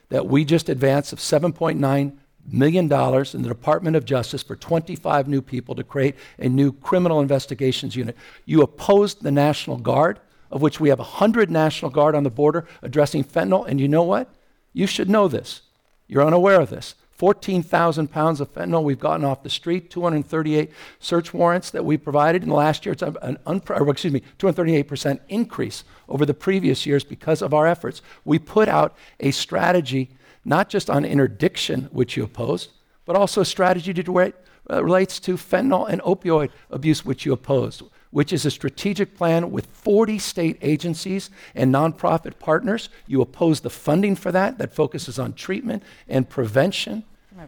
[0.07, 2.13] that we just advanced of 7.9
[2.51, 6.71] million dollars in the Department of Justice for 25 new people to create a new
[6.71, 8.17] criminal investigations unit.
[8.45, 10.19] You opposed the National Guard,
[10.51, 14.03] of which we have 100 National Guard on the border addressing fentanyl, and you know
[14.03, 14.29] what?
[14.73, 15.61] You should know this.
[16.07, 16.95] You're unaware of this.
[17.13, 22.43] 14,000 pounds of fentanyl we've gotten off the street, 238 search warrants that we provided
[22.43, 22.93] in the last year.
[22.93, 28.01] It's an excuse me, 238% increase over the previous years because of our efforts.
[28.25, 30.09] We put out a strategy
[30.45, 32.71] not just on interdiction, which you opposed,
[33.05, 34.33] but also a strategy that re-
[34.69, 37.81] uh, relates to fentanyl and opioid abuse, which you opposed,
[38.11, 42.89] which is a strategic plan with 40 state agencies and nonprofit partners.
[43.07, 47.03] You oppose the funding for that, that focuses on treatment and prevention,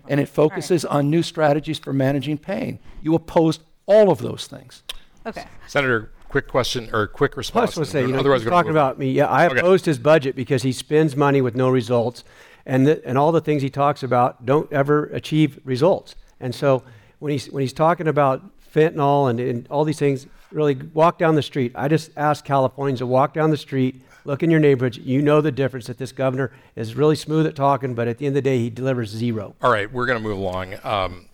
[0.09, 2.79] and it focuses on new strategies for managing pain.
[3.01, 4.83] You opposed all of those things.
[5.25, 5.45] Okay.
[5.67, 7.71] Senator, quick question or quick response.
[7.73, 9.11] Plus, let's say, you know, otherwise, we're talking about me.
[9.11, 9.59] Yeah, I Okay.
[9.59, 12.23] opposed his budget because he spends money with no results,
[12.65, 16.15] and the, and all the things he talks about don't ever achieve results.
[16.39, 16.83] And so
[17.19, 18.43] when he's when he's talking about
[18.73, 21.71] fentanyl and, and all these things, really walk down the street.
[21.75, 24.97] I just ask Californians to walk down the street, look in your neighborhoods.
[24.97, 28.25] You know the difference that this governor is really smooth at talking, but at the
[28.25, 29.55] end of the day, he delivers zero.
[29.61, 30.75] All right, we're going to move along.
[30.83, 31.25] Um,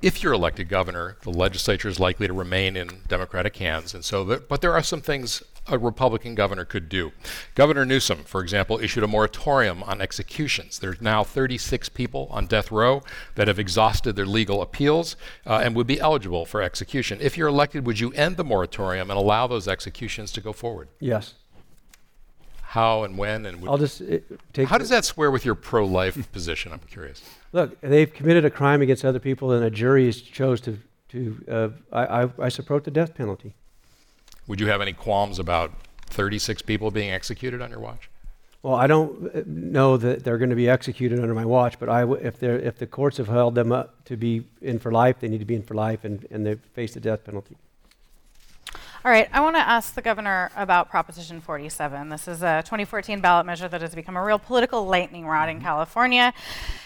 [0.00, 4.24] if you're elected governor, the legislature is likely to remain in Democratic hands, and so.
[4.24, 7.12] That, but there are some things a Republican governor could do.
[7.54, 10.78] Governor Newsom, for example, issued a moratorium on executions.
[10.78, 13.02] There's now 36 people on death row
[13.36, 17.18] that have exhausted their legal appeals uh, and would be eligible for execution.
[17.20, 20.88] If you're elected, would you end the moratorium and allow those executions to go forward?
[20.98, 21.34] Yes.
[22.62, 24.18] how and when and I'll just uh,
[24.52, 24.68] take.
[24.68, 26.72] how does that square with your pro-life position?
[26.72, 27.22] I'm curious.
[27.52, 30.78] Look, they've committed a crime against other people, and a jury has chose to
[31.10, 31.44] to.
[31.48, 33.54] Uh, I, I, I support the death penalty.
[34.52, 35.72] Would you have any qualms about
[36.08, 38.10] 36 people being executed on your watch?
[38.62, 41.88] Well, I don't uh, know that they're going to be executed under my watch, but
[41.88, 44.92] I w- if, they're, if the courts have held them up to be in for
[44.92, 47.56] life, they need to be in for life, and, and they face the death penalty.
[49.06, 52.10] All right, I want to ask the governor about Proposition 47.
[52.10, 55.62] This is a 2014 ballot measure that has become a real political lightning rod in
[55.62, 56.34] California.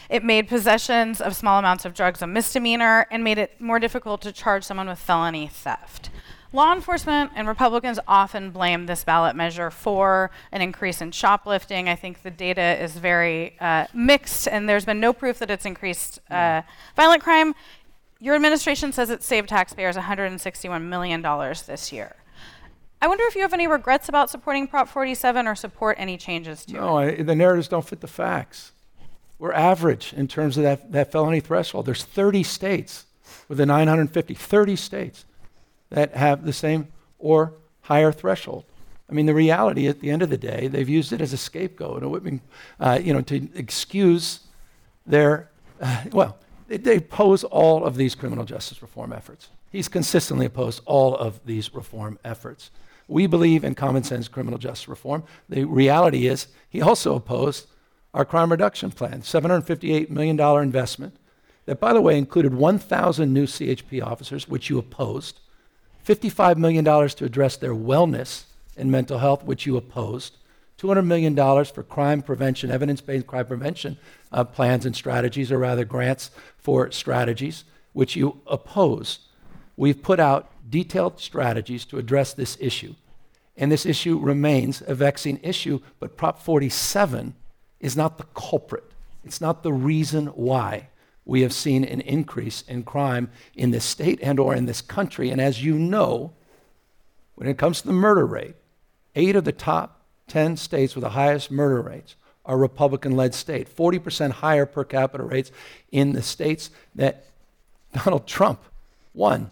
[0.09, 4.23] It made possessions of small amounts of drugs a misdemeanor and made it more difficult
[4.23, 6.11] to charge someone with felony theft.
[6.57, 11.87] Law enforcement and Republicans often blame this ballot measure for an increase in shoplifting.
[11.87, 15.67] I think the data is very uh, mixed, and there's been no proof that it's
[15.67, 16.63] increased uh,
[16.97, 17.55] violent crime.
[18.21, 21.21] Your administration says it saved taxpayers $161 million
[21.67, 22.17] this year.
[23.03, 26.65] I wonder if you have any regrets about supporting Prop 47 or support any changes
[26.65, 26.81] to it.
[26.81, 27.21] No, it.
[27.21, 28.73] I, the narratives don't fit the facts.
[29.39, 31.85] We're average in terms of that, that felony threshold.
[31.85, 33.05] There's 30 states
[33.47, 35.26] with a 950, 30 states
[35.91, 38.65] that have the same or higher threshold.
[39.09, 41.37] I mean, the reality at the end of the day, they've used it as a
[41.37, 42.41] scapegoat, a whipping,
[42.81, 44.41] uh, you know, to excuse
[45.07, 49.49] their, uh, well, they, they oppose all of these criminal justice reform efforts.
[49.71, 52.71] He's consistently opposed all of these reform efforts.
[53.09, 55.23] We believe in common sense criminal justice reform.
[55.49, 57.69] The reality is, he also opposed
[58.13, 61.17] our crime reduction plan, $758 million investment,
[61.67, 65.41] that, by the way, included 1,000 new CHP officers, which you opposed,
[66.07, 68.45] $55 million to address their wellness
[68.77, 70.37] and mental health, which you opposed,
[70.79, 71.35] $200 million
[71.65, 73.97] for crime prevention, evidence based crime prevention
[74.31, 79.21] uh, plans and strategies, or rather grants for strategies, which you opposed.
[79.77, 82.95] We've put out detailed strategies to address this issue.
[83.57, 87.35] And this issue remains a vexing issue, but Prop 47
[87.81, 88.85] is not the culprit.
[89.25, 90.89] It's not the reason why
[91.27, 95.29] we have seen an increase in crime in this state and or in this country.
[95.31, 96.33] And as you know,
[97.35, 98.55] when it comes to the murder rate,
[99.15, 102.15] eight of the top 10 states with the highest murder rates
[102.47, 105.51] are Republican led states, 40% higher per capita rates
[105.91, 107.27] in the states that
[107.93, 108.61] Donald Trump
[109.13, 109.51] won.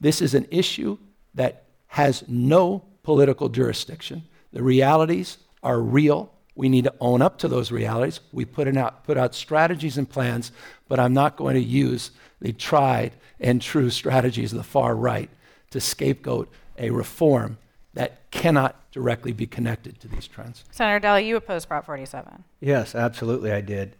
[0.00, 0.98] This is an issue
[1.34, 4.24] that has no political jurisdiction.
[4.52, 6.32] The realities are real.
[6.58, 8.18] We need to own up to those realities.
[8.32, 10.50] We put out, put out strategies and plans,
[10.88, 15.30] but I'm not going to use the tried and true strategies of the far right
[15.70, 17.58] to scapegoat a reform
[17.94, 20.64] that cannot directly be connected to these trends.
[20.72, 22.42] Senator Dahle, you opposed Prop 47.
[22.58, 23.94] Yes, absolutely, I did.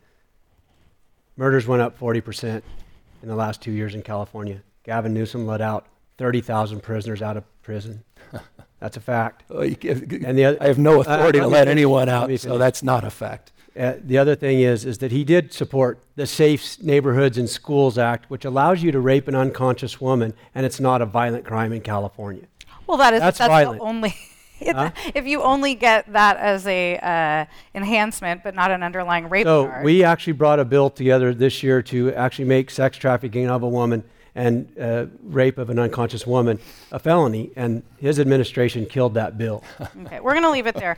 [1.36, 2.62] Murders went up 40%
[3.22, 4.62] in the last two years in California.
[4.82, 5.86] Gavin Newsom let out
[6.16, 8.02] 30,000 prisoners out of prison.
[8.80, 9.44] That's a fact.
[9.50, 9.76] Oh, you
[10.24, 11.72] and the other, I have no Uh, authority to let finish.
[11.72, 12.58] anyone out, me so finish.
[12.60, 13.52] that's not a fact.
[13.78, 17.96] Uh, the other thing is, is that he did support the Safe Neighborhoods and Schools
[17.98, 21.72] Act, which allows you to rape an unconscious woman, and it's not a violent crime
[21.72, 22.44] in California.
[22.86, 23.80] Well, that is That's that's, violent.
[23.80, 24.14] the only.
[24.60, 24.90] It, Huh?
[25.14, 27.44] If you only get that as a uh,
[27.76, 29.84] enhancement, but not an underlying rape So charge.
[29.84, 33.68] we actually brought a bill together this year to actually make sex trafficking of a
[33.68, 34.02] woman
[34.38, 36.60] and uh, rape of an unconscious woman
[36.92, 39.62] a felony, and his administration killed that bill.
[40.06, 40.96] Okay, we're going to leave it there.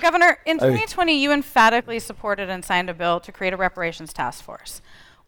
[0.00, 4.44] Governor, in 2020, you emphatically supported and signed a bill to create a reparations task
[4.44, 4.80] force.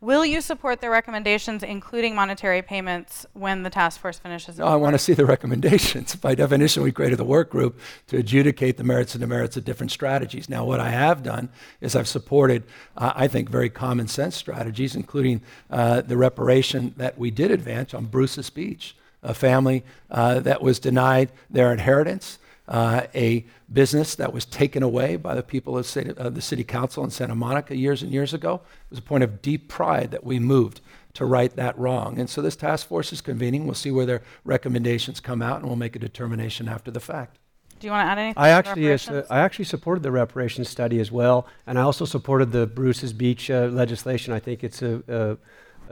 [0.02, 4.58] Will you support their recommendations, including monetary payments, when the task force finishes?
[4.58, 6.14] No, I want to see the recommendations.
[6.16, 9.92] By definition, we created the work group to adjudicate the merits and demerits of different
[9.92, 10.48] strategies.
[10.48, 11.50] Now, what I have done
[11.82, 12.62] is I've supported,
[12.96, 17.92] uh, I think, very common sense strategies, including uh, the reparation that we did advance
[17.92, 22.38] on Bruce's Beach, a family uh, that was denied their inheritance.
[22.70, 26.62] Uh, a business that was taken away by the people of city, uh, the city
[26.62, 28.60] council in Santa Monica years and years ago.
[28.84, 30.80] It was a point of deep pride that we moved
[31.14, 32.18] to right that wrong.
[32.20, 33.64] And so this task force is convening.
[33.64, 37.38] We'll see where their recommendations come out, and we'll make a determination after the fact.
[37.80, 38.40] Do you want to add anything?
[38.40, 39.22] I to actually, uh.
[39.30, 43.50] I actually supported the reparations study as well, and I also supported the Bruce's Beach
[43.50, 44.32] uh, legislation.
[44.32, 45.36] I think it's a, uh,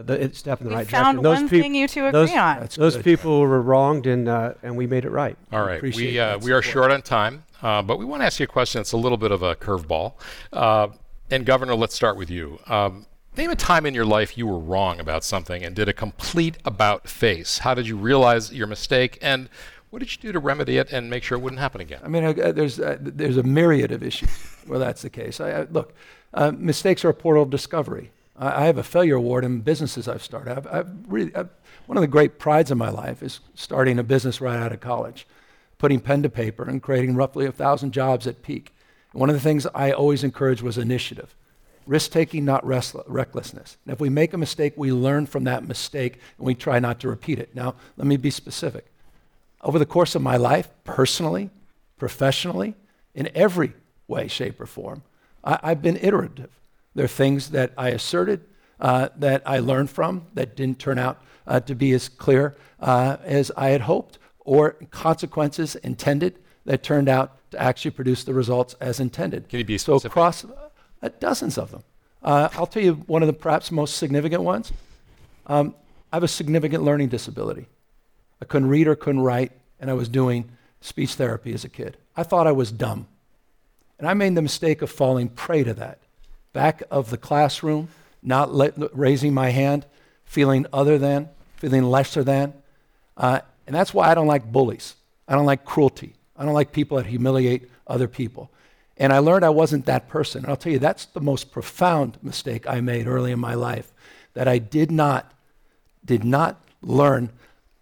[0.03, 1.43] the, it's step in the We right found direction.
[1.43, 2.61] one peop- thing you two those, agree on.
[2.61, 3.05] That's those good.
[3.05, 5.37] people were wronged, and uh, and we made it right.
[5.53, 8.27] All right, appreciate we uh, we are short on time, uh, but we want to
[8.27, 10.15] ask you a question that's a little bit of a curveball.
[10.53, 10.89] Uh,
[11.31, 12.59] and Governor, let's start with you.
[12.67, 15.93] Um, name a time in your life you were wrong about something and did a
[15.93, 17.59] complete about face.
[17.59, 19.49] How did you realize your mistake, and
[19.91, 22.01] what did you do to remedy it and make sure it wouldn't happen again?
[22.05, 24.29] I mean, uh, there's, uh, there's a myriad of issues
[24.67, 25.41] where that's the case.
[25.41, 25.95] I, I, look,
[26.35, 28.11] uh, mistakes are a portal of discovery.
[28.39, 30.57] I, I have a failure award in businesses I've started.
[30.57, 31.49] I've, I've really, I've,
[31.87, 34.81] one of the great prides of my life is starting a business right out of
[34.81, 35.27] college.
[35.79, 38.75] putting pen to paper and creating roughly 1,000 jobs at peak.
[39.13, 41.35] One of the things I always encouraged was initiative.
[41.87, 43.79] Risk taking, not recklessness.
[43.85, 47.01] And if we make a mistake, we learn from that mistake and we try not
[47.01, 47.55] to repeat it.
[47.55, 48.87] Now, let me be specific.
[49.63, 51.51] Over the course of my life, personally,
[51.97, 52.75] professionally,
[53.15, 53.73] in every
[54.07, 55.03] way, shape, or form,
[55.43, 56.51] I, have been iterative.
[56.99, 58.41] There are things that I asserted
[58.81, 63.19] uh, that I learned from that didn't turn out uh, to be as clear uh,
[63.23, 68.75] as I had hoped, or consequences intended that turned out to actually produce the results
[68.81, 69.49] as intended.
[69.49, 70.03] Can you be specific?
[70.03, 71.85] So across uh, dozens of them.
[72.21, 74.73] Uh, I'll tell you one of the perhaps most significant ones.
[75.47, 75.77] Um,
[76.13, 77.69] I have a significant learning disability.
[78.43, 81.97] I couldn't read or couldn't write, and I was doing speech therapy as a kid.
[82.17, 83.07] I thought I was dumb.
[84.01, 86.01] And I made the mistake of falling prey to that.
[86.59, 87.87] Back of the classroom,
[88.21, 89.87] not let, raising my hand,
[90.25, 92.53] feeling other than, feeling lesser than.
[93.17, 94.97] Uh, and that's why I don't like bullies.
[95.29, 96.17] I don't like cruelty.
[96.37, 98.51] I don't like people that humiliate other people.
[98.97, 100.43] And I learned I wasn't that person.
[100.43, 103.93] And I'll tell you, that's the most profound mistake I made early in my life,
[104.35, 105.33] that I did not,
[106.05, 107.31] did not learn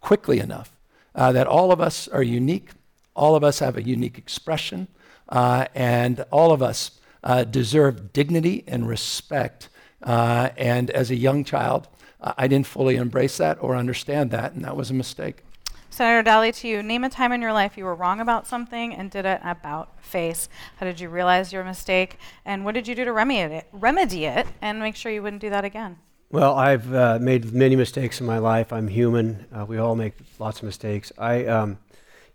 [0.03, 0.71] quickly enough
[1.15, 2.73] uh, that all of us are unique,
[3.15, 4.87] all of us have a unique expression,
[5.31, 6.91] uh, and all of us
[7.27, 9.69] uh, deserve dignity and respect.
[10.03, 11.89] Uh, and as a young child,
[12.21, 15.43] I didn't fully embrace that or understand that, and that was a mistake.
[15.91, 18.95] Senator Dahle, to you, name a time in your life you were wrong about something
[18.95, 20.49] and did it about face.
[20.77, 24.25] How did you realize your mistake, and what did you do to remedy it, remedy
[24.25, 25.99] it and make sure you wouldn't do that again?
[26.31, 28.73] Well, I've uh, made many mistakes in my life.
[28.73, 29.47] I'm human.
[29.53, 31.13] Uh, we all make lots of mistakes.
[31.19, 31.79] I, um,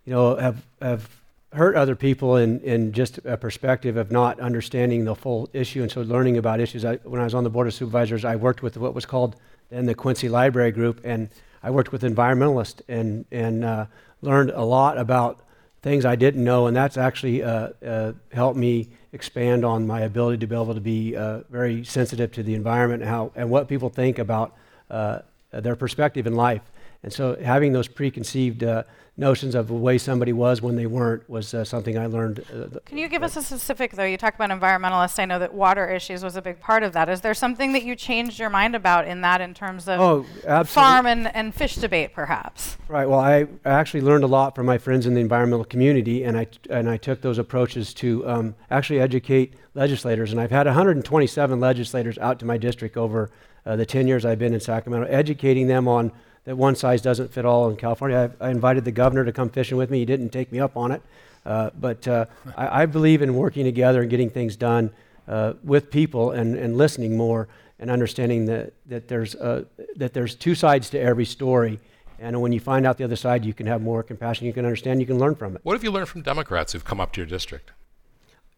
[0.04, 1.21] you know, have have
[1.52, 5.90] hurt other people in, in just a perspective of not understanding the full issue, and
[5.90, 6.84] so learning about issues.
[6.84, 9.36] I, when I was on the board of supervisors, I worked with what was called
[9.70, 11.28] then the Quincy Library Group, and
[11.62, 13.86] I worked with environmentalists and, and uh,
[14.20, 15.40] learned a lot about
[15.82, 20.38] things I didn't know, and that's actually uh, uh, helped me expand on my ability
[20.38, 23.68] to be able to be uh, very sensitive to the environment and, how, and what
[23.68, 24.54] people think about
[24.90, 26.62] uh, their perspective in life.
[27.02, 28.84] And so having those preconceived uh,
[29.16, 32.44] notions of the way somebody was when they weren't was uh, something I learned.
[32.52, 34.04] Uh, Can you give us a specific, though?
[34.04, 35.18] You talk about environmentalists.
[35.18, 37.10] I know that water issues was a big part of that.
[37.10, 40.64] Is there something that you changed your mind about in that in terms of oh,
[40.64, 42.78] farm and, and fish debate, perhaps?
[42.88, 43.06] Right.
[43.06, 46.44] Well, I actually learned a lot from my friends in the environmental community, and I,
[46.44, 50.32] t- and I took those approaches to um, actually educate legislators.
[50.32, 53.30] And I've had 127 legislators out to my district over
[53.66, 56.12] uh, the 10 years I've been in Sacramento, educating them on
[56.44, 58.32] that one size doesn't fit all in California.
[58.40, 60.00] I, I, invited the governor to come fishing with me.
[60.00, 61.02] He didn't take me up on it.
[61.44, 62.26] Uh, but uh,
[62.56, 64.90] I, I, believe in working together and getting things done
[65.26, 67.48] uh, with people and, and listening more
[67.80, 69.64] and understanding that, that, there's, uh,
[69.96, 71.80] that there's two sides to every story.
[72.20, 74.64] And when you find out the other side, you can have more compassion, you can
[74.64, 75.62] understand, you can learn from it.
[75.64, 77.72] What have you learned from Democrats who've come up to your district?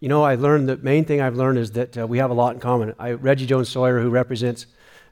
[0.01, 2.35] You know, I learned the main thing I've learned is that uh, we have a
[2.35, 2.95] lot in common.
[2.99, 4.67] I, Reggie Jones Sawyer, who represents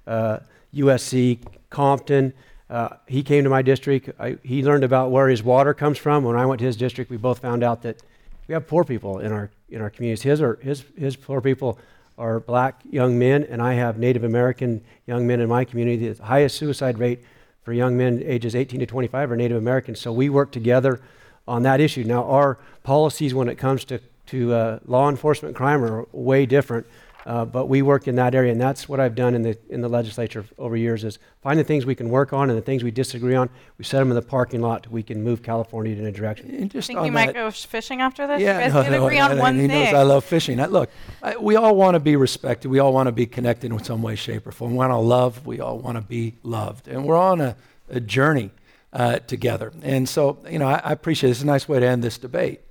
[0.07, 2.35] USC, uh, Compton,
[2.73, 4.09] uh, he came to my district.
[4.18, 6.25] I, he learned about where his water comes from.
[6.25, 8.03] When I went to his district, we both found out that
[8.49, 10.23] we have poor people in our in our communities.
[10.23, 11.79] His are his his poor people
[12.16, 16.09] are black young men, and I have Native American young men in my community.
[16.09, 17.20] The highest suicide rate
[17.62, 20.01] for young men ages 18 to 25 are Native Americans.
[20.01, 21.03] So we work together
[21.47, 22.05] on that issue.
[22.05, 26.87] Now, our policies when it comes to to uh, law enforcement crime are way different.
[27.25, 29.81] Uh, but we work in that area, and that's what I've done in the in
[29.81, 32.83] the legislature over years is find the things we can work on and the things
[32.83, 33.49] we disagree on.
[33.79, 34.91] We set them in the parking lot.
[34.91, 36.51] We can move California in a direction.
[36.51, 38.41] And just think you might go fishing after this.
[38.41, 39.85] Yeah, you guys no, no, agree on no, one he thing.
[39.85, 40.59] knows I love fishing.
[40.59, 40.91] I, look,
[41.23, 42.68] I, we all want to be respected.
[42.68, 44.73] We all want to be connected in some way, shape, or form.
[44.73, 45.47] We want to love.
[45.47, 47.57] We all want to be loved, and we're on a,
[47.89, 48.51] a journey
[48.93, 49.73] uh, together.
[49.83, 51.33] And so, you know, I, I appreciate it.
[51.33, 52.62] It's a nice way to end this debate,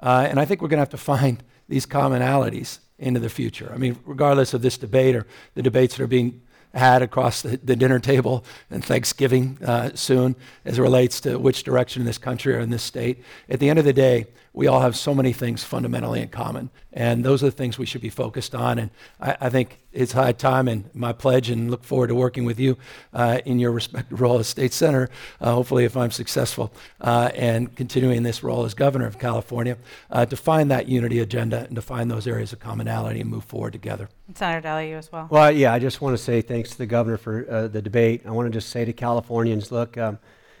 [0.00, 3.70] uh, and I think we're going to have to find these commonalities into the future.
[3.74, 6.40] I mean, regardless of this debate or the debates that are being
[6.72, 11.64] had across the, the dinner table and Thanksgiving uh, soon as it relates to which
[11.64, 13.22] direction in this country or in this state.
[13.48, 16.70] At the end of the day, we all have so many things fundamentally in common.
[16.92, 18.78] And those are the things we should be focused on.
[18.78, 22.44] And I, I think it's high time and my pledge and look forward to working
[22.44, 22.76] with you
[23.14, 25.08] uh, in your respective role as state senator,
[25.40, 29.78] uh, hopefully if I'm successful, uh, and continuing this role as governor of California,
[30.10, 33.44] uh, to find that unity agenda and to find those areas of commonality and move
[33.44, 34.10] forward together.
[34.34, 35.28] Senator Dahle, you as well.
[35.30, 38.22] Well, yeah, I just want to say thanks to the governor for uh, the debate.
[38.26, 40.18] I want to just say to Californians, look, um,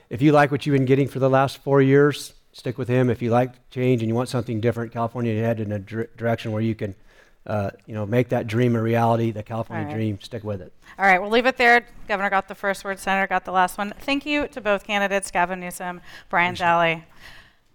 [0.08, 3.10] if you like what you've been getting for the last four years, stick with him.
[3.10, 6.62] If you like change and you want something different, California head in a direction where
[6.62, 6.94] you can,
[7.46, 9.94] uh, you know, make that dream a reality, the California right.
[9.94, 10.18] dream.
[10.20, 10.72] Stick with it.
[10.98, 11.86] All right, we'll leave it there.
[12.06, 12.98] Governor got the first word.
[12.98, 13.94] Senator got the last one.
[14.00, 16.54] Thank you to both candidates, Gavin Newsom, Brian.
[16.54, 17.02] We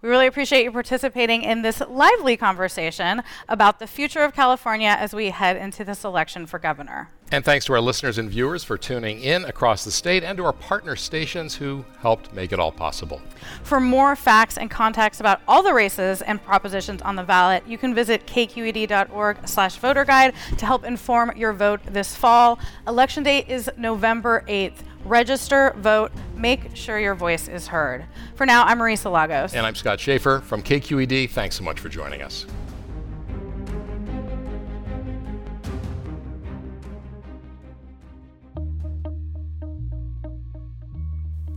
[0.02, 5.14] We really appreciate you participating in this lively conversation about the future of California as
[5.14, 7.10] we head into this election for governor.
[7.30, 10.46] And thanks to our listeners and viewers for tuning in across the state and to
[10.46, 13.22] our partner stations who helped make it all possible.
[13.64, 17.78] For more facts and context about all the races and propositions on the ballot, you
[17.78, 22.60] can visit kqed.org slash voter guide to help inform your vote this fall.
[22.88, 24.78] Election day is November 8th.
[25.04, 28.06] Register, vote, make sure your voice is heard.
[28.36, 29.54] For now, I'm Marisa Lagos.
[29.54, 31.30] And I'm Scott Shafer from KQED.
[31.30, 32.46] Thanks so much for joining us.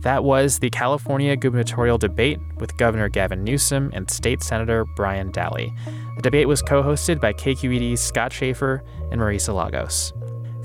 [0.01, 5.71] That was the California gubernatorial debate with Governor Gavin Newsom and State Senator Brian Dahle.
[6.15, 10.11] The debate was co hosted by KQED's Scott Shafer and Marisa Lagos.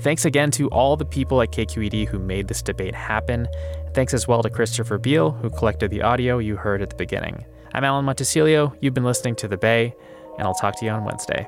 [0.01, 3.47] Thanks again to all the people at KQED who made this debate happen.
[3.93, 7.45] Thanks as well to Christopher Beal, who collected the audio you heard at the beginning.
[7.73, 8.75] I'm Alan Montecillo.
[8.81, 9.95] You've been listening to The Bay,
[10.39, 11.47] and I'll talk to you on Wednesday.